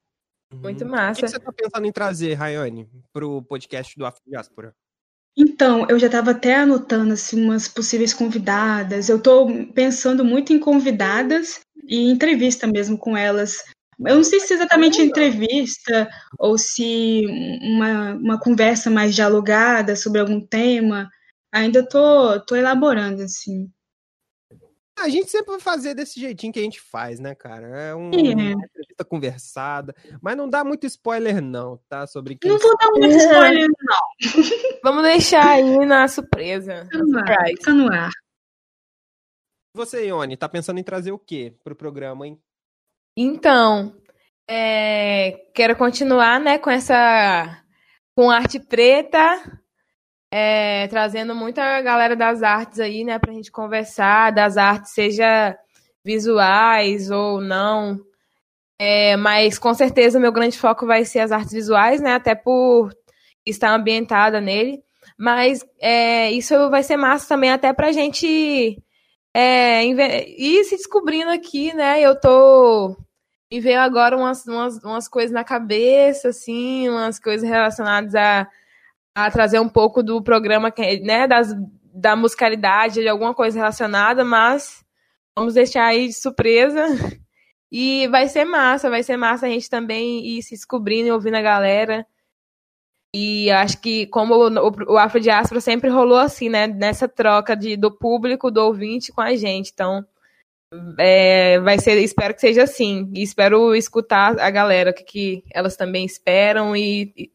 Muito 0.53 0.85
Uhum. 0.85 0.90
O 0.90 0.92
massa. 0.92 1.20
que, 1.20 1.29
você 1.29 1.40
tá 1.40 1.53
pensando 1.53 1.87
em 1.87 1.92
trazer, 1.92 2.35
Rayane, 2.35 2.88
pro 3.12 3.42
podcast 3.42 3.96
do 3.99 4.07
Afro 4.07 4.22
Diáspora? 4.27 4.75
Então, 5.37 5.87
eu 5.90 5.99
já 5.99 6.07
estava 6.07 6.31
até 6.31 6.55
anotando 6.57 7.12
assim 7.12 7.44
umas 7.44 7.68
possíveis 7.68 8.14
convidadas. 8.14 9.09
Eu 9.09 9.18
estou 9.18 9.66
pensando 9.75 10.25
muito 10.25 10.53
em 10.53 10.59
convidadas 10.59 11.61
e 11.87 12.11
entrevista 12.11 12.66
mesmo 12.66 12.96
com 12.96 13.14
elas. 13.14 13.59
Eu 14.01 14.16
não 14.16 14.25
sei 14.25 14.40
se 14.40 14.55
exatamente 14.55 15.01
entrevista 15.01 16.09
ou 16.38 16.57
se 16.57 17.25
uma, 17.62 18.14
uma 18.14 18.40
conversa 18.40 18.90
mais 18.90 19.14
dialogada 19.14 19.94
sobre 19.94 20.20
algum 20.20 20.40
tema. 20.40 21.09
Ainda 21.53 21.87
tô, 21.87 22.40
tô 22.40 22.57
elaborando, 22.57 23.22
assim. 23.22 23.70
A 24.98 25.09
gente 25.11 25.30
sempre 25.30 25.50
vai 25.52 25.61
fazer 25.61 25.94
desse 25.94 26.18
jeitinho 26.18 26.52
que 26.52 26.59
a 26.59 26.62
gente 26.62 26.80
faz, 26.80 27.20
né, 27.20 27.35
cara? 27.35 27.66
É 27.66 27.94
um, 27.94 28.11
É. 28.12 28.32
uma 28.32 28.64
entrevista 28.64 29.04
conversada, 29.06 29.94
mas 30.22 30.37
não 30.37 30.48
dá 30.48 30.64
muito 30.64 30.87
spoiler, 30.87 31.42
não, 31.42 31.78
tá? 31.88 32.06
Sobre 32.06 32.35
quem. 32.37 32.50
Não 32.50 32.59
vou 32.59 32.76
dar 32.78 32.90
muito 32.92 33.14
spoiler, 33.16 33.68
não. 33.82 34.18
Vamos 34.82 35.02
deixar 35.02 35.46
aí 35.46 35.85
na 35.85 36.09
surpresa. 36.09 36.88
Tá 36.90 36.98
no 36.98 37.18
ar. 37.18 37.26
Tá 37.62 37.74
no 37.74 37.92
ar. 37.92 38.11
Você, 39.74 40.06
Ione, 40.06 40.37
tá 40.37 40.48
pensando 40.48 40.78
em 40.80 40.85
trazer 40.85 41.12
o 41.12 41.18
quê 41.18 41.54
pro 41.62 41.76
programa, 41.76 42.26
hein? 42.26 42.40
Então, 43.14 43.94
é, 44.48 45.32
quero 45.54 45.76
continuar, 45.76 46.40
né, 46.40 46.59
com 46.59 46.70
essa 46.70 47.62
com 48.16 48.30
arte 48.30 48.59
preta, 48.59 49.61
é, 50.38 50.87
trazendo 50.88 51.35
muita 51.35 51.81
galera 51.81 52.14
das 52.14 52.42
artes 52.42 52.79
aí, 52.79 53.05
né, 53.05 53.18
pra 53.18 53.33
gente 53.33 53.51
conversar, 53.51 54.31
das 54.33 54.59
artes, 54.59 54.92
seja 54.92 55.57
visuais 56.05 57.11
ou 57.11 57.40
não. 57.40 57.99
É, 58.79 59.16
mas 59.16 59.59
com 59.59 59.72
certeza 59.72 60.20
meu 60.20 60.31
grande 60.31 60.59
foco 60.59 60.85
vai 60.87 61.07
ser 61.07 61.20
as 61.20 61.33
artes 61.33 61.53
visuais, 61.55 62.03
né, 62.03 62.12
até 62.12 62.35
por 62.35 62.94
estar 63.46 63.75
ambientada 63.75 64.38
nele. 64.38 64.83
Mas 65.18 65.64
é, 65.81 66.31
isso 66.33 66.68
vai 66.68 66.83
ser 66.83 66.99
massa 66.99 67.27
também 67.29 67.51
até 67.51 67.72
pra 67.72 67.90
gente 67.90 68.77
é, 69.33 69.87
ir 69.87 70.64
se 70.64 70.77
descobrindo 70.77 71.31
aqui, 71.31 71.72
né? 71.72 71.99
Eu 72.03 72.20
tô 72.20 72.94
me 73.51 73.59
veio 73.59 73.81
agora 73.81 74.14
umas, 74.14 74.44
umas, 74.46 74.85
umas 74.85 75.09
coisas 75.09 75.33
na 75.33 75.44
cabeça, 75.44 76.29
assim, 76.29 76.90
umas 76.90 77.18
coisas 77.18 77.49
relacionadas 77.49 78.14
a, 78.14 78.46
a 79.16 79.31
trazer 79.31 79.59
um 79.59 79.68
pouco 79.68 80.02
do 80.02 80.22
programa, 80.22 80.70
né, 81.02 81.26
das, 81.26 81.48
da 81.94 82.14
musicalidade, 82.14 83.00
de 83.00 83.09
alguma 83.09 83.33
coisa 83.33 83.59
relacionada, 83.59 84.22
mas 84.22 84.85
vamos 85.35 85.55
deixar 85.55 85.87
aí 85.87 86.09
de 86.09 86.12
surpresa. 86.12 86.85
E 87.68 88.07
vai 88.09 88.29
ser 88.29 88.44
massa, 88.44 88.88
vai 88.88 89.02
ser 89.02 89.16
massa 89.16 89.44
a 89.44 89.48
gente 89.48 89.68
também 89.68 90.24
ir 90.24 90.40
se 90.40 90.55
descobrindo 90.55 91.09
e 91.09 91.11
ouvindo 91.11 91.35
a 91.35 91.42
galera. 91.42 92.07
E 93.12 93.50
acho 93.50 93.81
que 93.81 94.07
como 94.07 94.37
o, 94.37 94.96
Afro 94.96 95.18
Diáspora 95.18 95.61
sempre 95.61 95.90
rolou 95.90 96.16
assim, 96.18 96.48
né, 96.48 96.68
nessa 96.68 97.09
troca 97.09 97.57
de, 97.57 97.76
do 97.76 97.90
público, 97.90 98.52
do 98.52 98.62
ouvinte 98.64 99.11
com 99.11 99.20
a 99.20 99.35
gente. 99.35 99.72
Então, 99.74 100.07
é, 100.96 101.59
vai 101.59 101.76
ser, 101.81 101.98
espero 101.98 102.35
que 102.35 102.40
seja 102.40 102.62
assim. 102.62 103.11
E 103.14 103.22
espero 103.22 103.74
escutar 103.74 104.38
a 104.38 104.48
galera, 104.48 104.92
o 104.92 104.94
que, 104.94 105.02
que 105.02 105.44
elas 105.52 105.76
também 105.76 106.05
esperam 106.07 106.74
e, 106.76 107.12
e, 107.16 107.31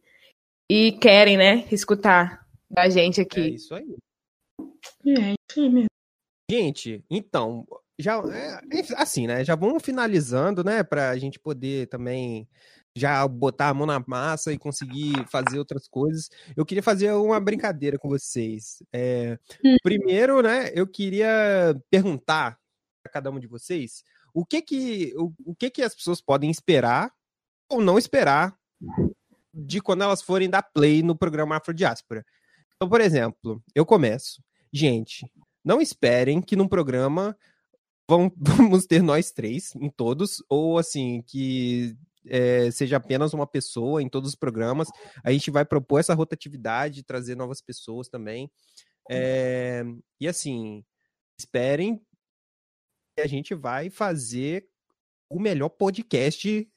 e 0.73 0.93
querem, 0.93 1.35
né? 1.35 1.67
Escutar 1.69 2.47
da 2.69 2.87
gente 2.87 3.19
É 3.19 3.23
aqui. 3.23 3.41
isso 3.55 3.75
aí. 3.75 3.93
É, 5.05 5.31
isso 5.31 5.59
aí 5.59 5.69
mesmo. 5.69 5.87
Gente, 6.49 7.03
então, 7.09 7.67
já 7.99 8.15
é, 8.19 8.61
assim, 8.95 9.27
né? 9.27 9.43
Já 9.43 9.53
vamos 9.53 9.83
finalizando, 9.83 10.63
né? 10.63 10.81
Pra 10.81 11.17
gente 11.17 11.37
poder 11.37 11.87
também 11.87 12.47
já 12.95 13.27
botar 13.27 13.67
a 13.67 13.73
mão 13.73 13.85
na 13.85 14.01
massa 14.07 14.53
e 14.53 14.57
conseguir 14.57 15.27
fazer 15.27 15.59
outras 15.59 15.89
coisas. 15.89 16.29
Eu 16.55 16.65
queria 16.65 16.81
fazer 16.81 17.11
uma 17.11 17.39
brincadeira 17.41 17.99
com 17.99 18.07
vocês. 18.07 18.81
É, 18.93 19.37
Hum. 19.65 19.75
primeiro, 19.83 20.41
né? 20.41 20.71
Eu 20.73 20.87
queria 20.87 21.75
perguntar 21.89 22.57
para 23.03 23.11
cada 23.11 23.29
um 23.29 23.39
de 23.41 23.47
vocês 23.47 24.05
o 24.33 24.45
que 24.45 24.61
que 24.61 25.13
o, 25.17 25.33
o 25.47 25.53
que 25.53 25.69
que 25.69 25.81
as 25.81 25.93
pessoas 25.93 26.21
podem 26.21 26.49
esperar 26.49 27.11
ou 27.69 27.81
não 27.81 27.97
esperar 27.97 28.55
de 29.61 29.81
quando 29.81 30.03
elas 30.03 30.21
forem 30.21 30.49
dar 30.49 30.63
play 30.63 31.01
no 31.01 31.17
programa 31.17 31.57
Afrodiáspora. 31.57 32.25
Então, 32.75 32.89
por 32.89 33.01
exemplo, 33.01 33.63
eu 33.75 33.85
começo. 33.85 34.41
Gente, 34.73 35.25
não 35.63 35.81
esperem 35.81 36.41
que 36.41 36.55
num 36.55 36.67
programa 36.67 37.37
vão, 38.09 38.31
vamos 38.37 38.85
ter 38.85 39.01
nós 39.01 39.31
três 39.31 39.75
em 39.75 39.89
todos, 39.89 40.43
ou 40.49 40.77
assim, 40.77 41.21
que 41.27 41.95
é, 42.25 42.69
seja 42.71 42.97
apenas 42.97 43.33
uma 43.33 43.47
pessoa 43.47 44.01
em 44.01 44.09
todos 44.09 44.29
os 44.29 44.35
programas. 44.35 44.87
A 45.23 45.31
gente 45.31 45.51
vai 45.51 45.65
propor 45.65 45.99
essa 45.99 46.13
rotatividade, 46.13 47.03
trazer 47.03 47.35
novas 47.35 47.61
pessoas 47.61 48.09
também. 48.09 48.49
É, 49.09 49.83
e 50.19 50.27
assim, 50.27 50.83
esperem 51.39 52.01
que 53.15 53.21
a 53.21 53.27
gente 53.27 53.53
vai 53.53 53.89
fazer 53.89 54.67
o 55.29 55.39
melhor 55.39 55.69
podcast 55.69 56.69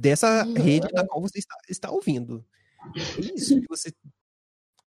dessa 0.00 0.42
rede 0.44 0.88
da 0.88 1.06
qual 1.06 1.20
você 1.20 1.38
está, 1.38 1.54
está 1.68 1.90
ouvindo. 1.90 2.42
É 2.96 3.00
isso 3.34 3.60
que 3.60 3.68
você 3.68 3.92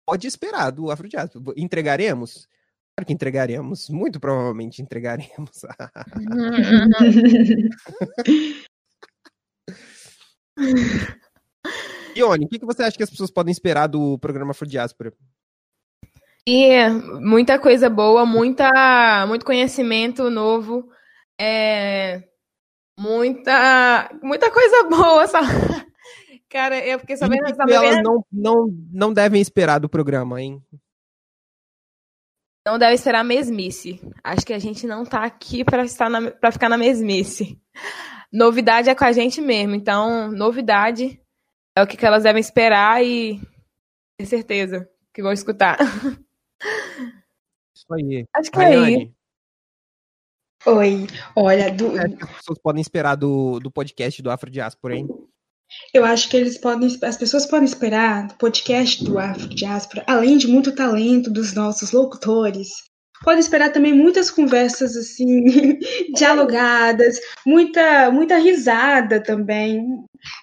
pode 0.06 0.26
esperar 0.26 0.70
do 0.70 0.90
Afrodiáspora. 0.90 1.54
Entregaremos? 1.56 2.48
Claro 2.96 3.06
que 3.06 3.12
entregaremos. 3.12 3.90
Muito 3.90 4.18
provavelmente 4.18 4.80
entregaremos. 4.80 5.66
Ione, 12.16 12.46
o 12.46 12.48
que, 12.48 12.58
que 12.58 12.64
você 12.64 12.84
acha 12.84 12.96
que 12.96 13.02
as 13.02 13.10
pessoas 13.10 13.30
podem 13.30 13.52
esperar 13.52 13.88
do 13.88 14.18
programa 14.18 14.52
Afrodiáspora? 14.52 15.12
E 16.46 16.88
muita 17.20 17.58
coisa 17.58 17.90
boa, 17.90 18.24
muita, 18.24 19.26
muito 19.26 19.44
conhecimento 19.44 20.30
novo, 20.30 20.88
é, 21.40 22.22
muita, 22.98 24.10
muita 24.22 24.50
coisa 24.50 24.88
boa, 24.88 25.26
sabe? 25.28 25.48
Cara, 26.48 26.78
eu 26.86 26.98
fiquei 27.00 27.16
sabendo, 27.16 27.44
que 27.44 27.72
elas 27.72 28.02
não, 28.02 28.24
não, 28.30 28.66
não 28.92 29.12
devem 29.12 29.40
esperar 29.40 29.80
do 29.80 29.88
programa, 29.88 30.40
hein? 30.40 30.62
não 32.66 32.78
deve 32.78 32.94
esperar 32.94 33.22
mesmice. 33.22 34.00
Acho 34.22 34.46
que 34.46 34.54
a 34.54 34.58
gente 34.58 34.86
não 34.86 35.04
tá 35.04 35.22
aqui 35.24 35.62
para 35.64 35.84
estar 35.84 36.08
na, 36.08 36.30
para 36.30 36.50
ficar 36.50 36.68
na 36.68 36.78
mesmice. 36.78 37.60
Novidade 38.32 38.88
é 38.88 38.94
com 38.94 39.04
a 39.04 39.12
gente 39.12 39.40
mesmo. 39.40 39.74
Então, 39.74 40.32
novidade 40.32 41.20
é 41.76 41.82
o 41.82 41.86
que, 41.86 41.96
que 41.96 42.06
elas 42.06 42.22
devem 42.22 42.40
esperar 42.40 43.04
e 43.04 43.40
ter 44.16 44.26
certeza 44.26 44.88
que 45.12 45.22
vão 45.22 45.32
escutar. 45.32 45.76
Isso 47.76 47.92
aí. 47.92 48.26
Acho 48.34 48.50
que 48.50 48.58
é 48.58 48.64
aí. 48.64 49.12
Oi, 50.66 51.06
olha, 51.36 51.70
do, 51.70 51.92
que 51.92 52.24
as 52.24 52.36
pessoas 52.38 52.58
podem 52.58 52.80
esperar 52.80 53.16
do, 53.16 53.60
do 53.60 53.70
podcast 53.70 54.22
do 54.22 54.30
Afrodiáspora, 54.30 54.96
hein? 54.96 55.06
eu 55.92 56.04
acho 56.04 56.28
que 56.28 56.36
eles 56.36 56.58
podem, 56.58 56.88
as 57.02 57.16
pessoas 57.16 57.46
podem 57.46 57.66
esperar 57.66 58.28
do 58.28 58.34
podcast 58.34 59.04
do 59.04 59.18
Afro 59.18 59.48
Diáspora, 59.48 60.04
além 60.06 60.36
de 60.36 60.46
muito 60.46 60.74
talento 60.74 61.30
dos 61.30 61.54
nossos 61.54 61.92
locutores, 61.92 62.84
podem 63.22 63.40
esperar 63.40 63.72
também 63.72 63.94
muitas 63.94 64.30
conversas 64.30 64.96
assim, 64.96 65.44
dialogadas, 66.14 67.18
muita, 67.46 68.10
muita 68.10 68.36
risada 68.38 69.22
também. 69.22 69.82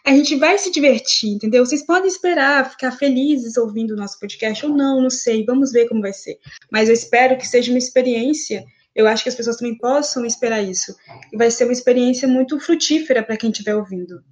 A 0.05 0.11
gente 0.11 0.35
vai 0.35 0.57
se 0.57 0.71
divertir, 0.71 1.31
entendeu? 1.31 1.65
Vocês 1.65 1.85
podem 1.85 2.07
esperar 2.07 2.69
ficar 2.69 2.91
felizes 2.91 3.57
ouvindo 3.57 3.91
o 3.91 3.97
nosso 3.97 4.19
podcast 4.19 4.65
ou 4.65 4.75
não, 4.75 5.01
não 5.01 5.09
sei, 5.09 5.45
vamos 5.45 5.71
ver 5.71 5.87
como 5.87 6.01
vai 6.01 6.13
ser. 6.13 6.37
Mas 6.71 6.87
eu 6.87 6.93
espero 6.93 7.37
que 7.37 7.47
seja 7.47 7.71
uma 7.71 7.77
experiência. 7.77 8.63
Eu 8.95 9.07
acho 9.07 9.23
que 9.23 9.29
as 9.29 9.35
pessoas 9.35 9.57
também 9.57 9.77
possam 9.77 10.25
esperar 10.25 10.61
isso. 10.61 10.95
E 11.31 11.37
vai 11.37 11.49
ser 11.49 11.63
uma 11.63 11.73
experiência 11.73 12.27
muito 12.27 12.59
frutífera 12.59 13.23
para 13.23 13.37
quem 13.37 13.49
estiver 13.49 13.75
ouvindo. 13.75 14.23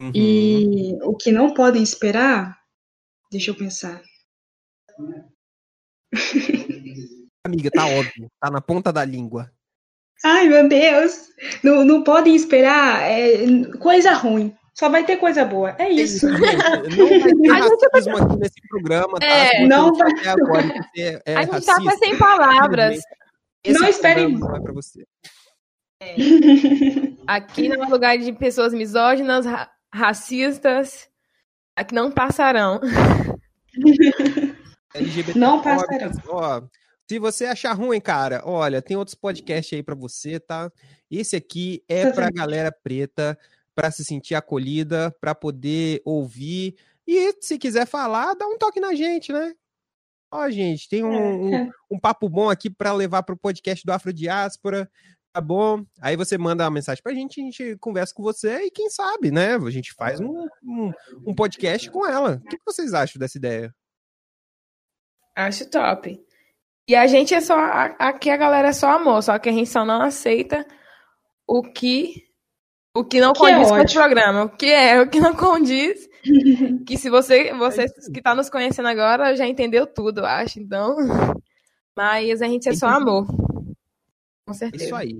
Uhum. 0.00 0.12
E 0.14 0.96
o 1.02 1.16
que 1.16 1.30
não 1.30 1.54
podem 1.54 1.82
esperar, 1.82 2.58
deixa 3.30 3.50
eu 3.50 3.54
pensar. 3.54 4.02
Amiga, 7.46 7.70
tá 7.70 7.86
óbvio. 7.86 8.30
Tá 8.40 8.50
na 8.50 8.60
ponta 8.60 8.92
da 8.92 9.04
língua. 9.04 9.50
Ai, 10.24 10.48
meu 10.48 10.68
Deus! 10.68 11.30
Não, 11.62 11.84
não 11.84 12.04
podem 12.04 12.34
esperar 12.34 13.02
é, 13.02 13.64
coisa 13.78 14.12
ruim. 14.12 14.54
Só 14.74 14.88
vai 14.88 15.04
ter 15.04 15.16
coisa 15.16 15.44
boa. 15.44 15.74
É 15.78 15.90
isso. 15.90 16.28
gente. 16.28 16.96
Não 16.96 17.08
vai 17.20 17.32
ter 17.34 17.48
racismo 17.92 18.16
aqui 18.16 18.36
nesse 18.38 18.60
programa, 18.68 19.18
tá? 19.18 19.26
É, 19.26 19.66
não 19.66 19.88
até 20.00 20.28
agora 20.28 20.62
você 20.62 21.20
é 21.26 21.36
a 21.36 21.42
gente 21.42 21.52
racista, 21.52 21.84
tá 21.84 21.96
sem 21.98 22.16
palavras. 22.16 22.98
Esse 23.64 23.78
Não 23.80 23.88
esperem- 23.88 24.38
programa 24.38 24.48
Não 24.48 24.56
é 24.56 24.60
pra 24.62 24.72
você. 24.72 25.06
Aqui 27.26 27.68
não 27.68 27.84
é 27.84 27.88
lugar 27.88 28.18
de 28.18 28.32
pessoas 28.32 28.72
misóginas, 28.72 29.44
ra- 29.46 29.70
racistas. 29.92 31.08
Aqui 31.76 31.94
não 31.94 32.10
passarão. 32.10 32.80
LGBT 34.94 35.38
Não 35.38 35.62
passarão. 35.62 36.10
Ó, 36.28 36.62
se 37.08 37.18
você 37.18 37.44
achar 37.46 37.72
ruim, 37.74 38.00
cara, 38.00 38.42
olha, 38.44 38.82
tem 38.82 38.96
outros 38.96 39.14
podcasts 39.14 39.72
aí 39.76 39.82
pra 39.82 39.94
você, 39.94 40.40
tá? 40.40 40.70
Esse 41.10 41.36
aqui 41.36 41.82
é 41.88 42.10
para 42.10 42.26
a 42.26 42.30
galera 42.30 42.72
preta, 42.72 43.38
para 43.74 43.90
se 43.90 44.04
sentir 44.04 44.34
acolhida, 44.34 45.14
para 45.20 45.34
poder 45.34 46.00
ouvir. 46.04 46.76
E 47.06 47.34
se 47.40 47.58
quiser 47.58 47.86
falar, 47.86 48.34
dá 48.34 48.46
um 48.46 48.58
toque 48.58 48.80
na 48.80 48.94
gente, 48.94 49.32
né? 49.32 49.52
Ó, 50.32 50.48
gente, 50.50 50.88
tem 50.88 51.04
um, 51.04 51.48
um, 51.48 51.54
é, 51.54 51.62
é. 51.62 51.70
um 51.90 51.98
papo 51.98 52.28
bom 52.28 52.48
aqui 52.48 52.70
para 52.70 52.92
levar 52.92 53.22
para 53.22 53.34
o 53.34 53.38
podcast 53.38 53.84
do 53.84 53.92
Afro 53.92 54.12
Diáspora 54.12 54.88
tá 55.32 55.40
bom. 55.40 55.84
Aí 56.00 56.16
você 56.16 56.36
manda 56.36 56.64
uma 56.64 56.70
mensagem 56.70 57.02
pra 57.02 57.14
gente, 57.14 57.40
a 57.40 57.44
gente 57.44 57.76
conversa 57.78 58.14
com 58.14 58.22
você 58.22 58.64
e 58.64 58.70
quem 58.70 58.90
sabe, 58.90 59.30
né? 59.30 59.54
A 59.54 59.70
gente 59.70 59.92
faz 59.94 60.20
um, 60.20 60.46
um, 60.62 60.92
um 61.26 61.34
podcast 61.34 61.90
com 61.90 62.06
ela. 62.06 62.40
O 62.44 62.48
que 62.48 62.58
vocês 62.64 62.94
acham 62.94 63.18
dessa 63.18 63.38
ideia? 63.38 63.74
Acho 65.36 65.68
top. 65.70 66.20
E 66.88 66.94
a 66.94 67.06
gente 67.06 67.34
é 67.34 67.40
só. 67.40 67.56
Aqui 67.98 68.30
a 68.30 68.36
galera 68.36 68.68
é 68.68 68.72
só 68.72 68.90
amor, 68.90 69.22
só 69.22 69.38
que 69.38 69.48
a 69.48 69.52
gente 69.52 69.70
só 69.70 69.84
não 69.84 70.02
aceita 70.02 70.66
o 71.46 71.62
que. 71.62 72.28
O 72.96 73.04
que 73.04 73.20
não 73.20 73.30
o 73.30 73.34
que 73.34 73.46
é 73.46 73.54
condiz 73.54 73.70
é 73.70 73.76
com 73.76 73.82
o 73.82 73.92
programa. 73.92 74.44
O 74.44 74.50
que 74.50 74.66
é, 74.66 75.00
o 75.00 75.08
que 75.08 75.20
não 75.20 75.34
condiz. 75.36 76.09
que 76.86 76.96
se 76.96 77.08
você, 77.10 77.52
você 77.54 77.86
que 78.12 78.22
tá 78.22 78.34
nos 78.34 78.50
conhecendo 78.50 78.88
agora 78.88 79.34
já 79.36 79.46
entendeu 79.46 79.86
tudo, 79.86 80.20
eu 80.20 80.26
acho. 80.26 80.60
Então. 80.60 80.96
Mas 81.96 82.40
a 82.40 82.46
gente 82.46 82.68
é 82.68 82.74
só 82.74 82.88
amor. 82.88 83.26
Com 84.46 84.54
certeza. 84.54 84.84
Isso 84.84 84.94
aí. 84.94 85.18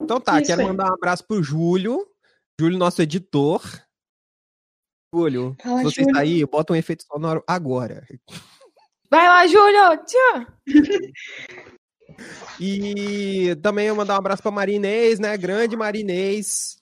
Então 0.00 0.20
tá, 0.20 0.40
Isso 0.40 0.48
quero 0.48 0.62
aí. 0.62 0.66
mandar 0.66 0.90
um 0.90 0.94
abraço 0.94 1.24
pro 1.26 1.42
Júlio. 1.42 2.06
Júlio, 2.58 2.78
nosso 2.78 3.02
editor. 3.02 3.62
Júlio, 5.14 5.56
Fala, 5.62 5.78
se 5.78 5.84
você 5.84 6.00
Júlio. 6.00 6.10
está 6.10 6.20
aí, 6.20 6.44
bota 6.44 6.72
um 6.72 6.76
efeito 6.76 7.04
sonoro 7.04 7.42
agora. 7.46 8.06
Vai 9.08 9.28
lá, 9.28 9.46
Júlio! 9.46 10.04
Tchau! 10.04 10.46
e 12.60 13.54
também 13.62 13.86
eu 13.86 13.94
mandar 13.94 14.14
um 14.14 14.18
abraço 14.18 14.42
pra 14.42 14.50
Marinês, 14.50 15.20
né? 15.20 15.36
Grande 15.36 15.76
Marinês. 15.76 16.76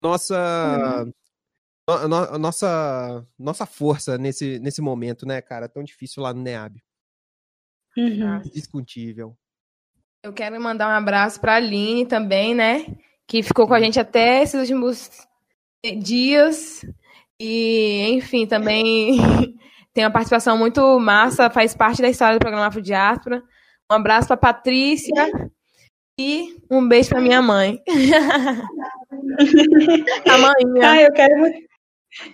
Nossa. 0.00 1.04
Uhum. 1.04 1.12
No, 1.88 2.38
nossa, 2.38 3.26
nossa 3.38 3.66
força 3.66 4.16
nesse, 4.16 4.58
nesse 4.60 4.80
momento, 4.80 5.26
né, 5.26 5.42
cara? 5.42 5.68
Tão 5.68 5.82
difícil 5.82 6.22
lá 6.22 6.32
no 6.32 6.40
NEAB. 6.40 6.80
Uhum. 7.96 8.40
Discutível. 8.54 9.36
Eu 10.22 10.32
quero 10.32 10.60
mandar 10.60 10.88
um 10.88 10.96
abraço 10.96 11.40
para 11.40 11.54
a 11.54 11.56
Aline 11.56 12.06
também, 12.06 12.54
né? 12.54 12.86
Que 13.26 13.42
ficou 13.42 13.66
com 13.66 13.74
a 13.74 13.80
gente 13.80 13.98
até 13.98 14.42
esses 14.42 14.60
últimos 14.60 15.10
dias. 15.98 16.86
E, 17.40 18.12
enfim, 18.12 18.46
também 18.46 19.16
tem 19.92 20.04
uma 20.04 20.12
participação 20.12 20.56
muito 20.56 21.00
massa, 21.00 21.50
faz 21.50 21.74
parte 21.74 22.00
da 22.00 22.08
história 22.08 22.38
do 22.38 22.40
programa 22.40 22.66
Afro 22.66 22.80
Diáspora. 22.80 23.42
Um 23.90 23.96
abraço 23.96 24.28
para 24.28 24.36
Patrícia 24.36 25.28
e 26.18 26.56
um 26.70 26.86
beijo 26.86 27.08
para 27.08 27.20
minha 27.20 27.42
mãe. 27.42 27.82
a 30.30 30.38
mãe. 30.38 30.54
Ah, 30.84 31.02
eu 31.02 31.12
quero 31.12 31.71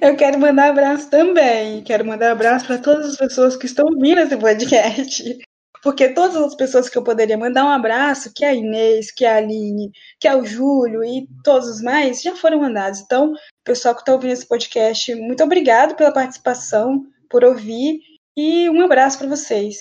eu 0.01 0.17
quero 0.17 0.39
mandar 0.39 0.71
abraço 0.71 1.09
também. 1.11 1.83
Quero 1.83 2.05
mandar 2.05 2.33
abraço 2.33 2.67
para 2.67 2.79
todas 2.79 3.07
as 3.07 3.17
pessoas 3.17 3.57
que 3.57 3.67
estão 3.67 3.87
ouvindo 3.87 4.21
esse 4.21 4.37
podcast. 4.37 5.39
Porque 5.83 6.09
todas 6.09 6.37
as 6.37 6.55
pessoas 6.57 6.89
que 6.89 6.99
eu 6.99 7.05
poderia 7.05 7.39
mandar 7.39 7.65
um 7.65 7.69
abraço, 7.69 8.33
que 8.35 8.45
é 8.45 8.49
a 8.49 8.55
Inês, 8.55 9.13
que 9.13 9.25
é 9.25 9.33
a 9.33 9.37
Aline, 9.37 9.93
que 10.19 10.27
é 10.27 10.35
o 10.35 10.45
Júlio 10.45 11.05
e 11.05 11.29
todos 11.45 11.69
os 11.69 11.81
mais, 11.81 12.21
já 12.21 12.35
foram 12.35 12.61
mandados. 12.61 13.01
Então, 13.01 13.33
pessoal 13.65 13.95
que 13.95 14.01
está 14.01 14.13
ouvindo 14.13 14.33
esse 14.33 14.47
podcast, 14.47 15.15
muito 15.15 15.43
obrigado 15.45 15.95
pela 15.95 16.13
participação, 16.13 17.07
por 17.31 17.45
ouvir 17.45 18.01
e 18.37 18.69
um 18.69 18.83
abraço 18.83 19.19
para 19.19 19.29
vocês. 19.29 19.79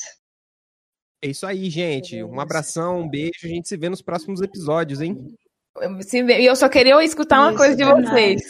É 1.24 1.30
isso 1.30 1.48
aí, 1.48 1.68
gente. 1.70 2.24
Um 2.24 2.40
abração, 2.40 3.02
um 3.02 3.10
beijo. 3.10 3.32
A 3.44 3.48
gente 3.48 3.68
se 3.68 3.76
vê 3.76 3.90
nos 3.90 4.02
próximos 4.04 4.42
episódios, 4.42 5.02
hein? 5.02 5.36
E 5.80 6.46
eu 6.46 6.56
só 6.56 6.70
queria 6.70 7.04
escutar 7.04 7.40
uma 7.40 7.50
isso, 7.50 7.58
coisa 7.58 7.76
de 7.76 7.84
vocês. 7.84 8.42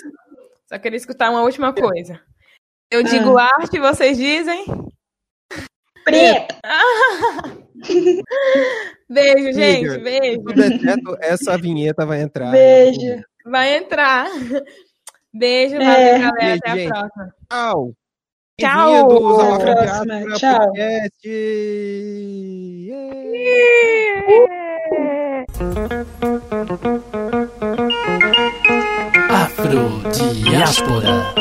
Só 0.67 0.77
queria 0.77 0.97
escutar 0.97 1.29
uma 1.29 1.43
última 1.43 1.73
coisa. 1.73 2.19
Eu 2.91 3.01
digo 3.01 3.37
ah. 3.37 3.49
arte, 3.59 3.79
vocês 3.79 4.17
dizem? 4.17 4.65
Preta. 6.03 6.55
beijo, 9.09 9.53
gente. 9.53 9.97
Beijo. 9.99 10.41
Deteto, 10.41 11.17
essa 11.21 11.57
vinheta 11.57 12.05
vai 12.05 12.21
entrar. 12.21 12.51
Beijo. 12.51 13.23
Vai 13.45 13.77
entrar. 13.77 14.27
Beijo, 15.33 15.75
é. 15.75 15.79
valeu, 15.79 16.19
galera. 16.19 16.55
Até 16.55 16.75
gente. 16.75 16.91
a 16.91 16.99
próxima. 16.99 17.33
Tchau. 17.49 17.93
Tchau. 18.59 18.93
Até 18.93 19.53
a 19.53 19.59
próxima. 19.59 20.23
Tchau. 27.21 27.36
Afro 29.57 30.03
Diáspora. 30.43 31.33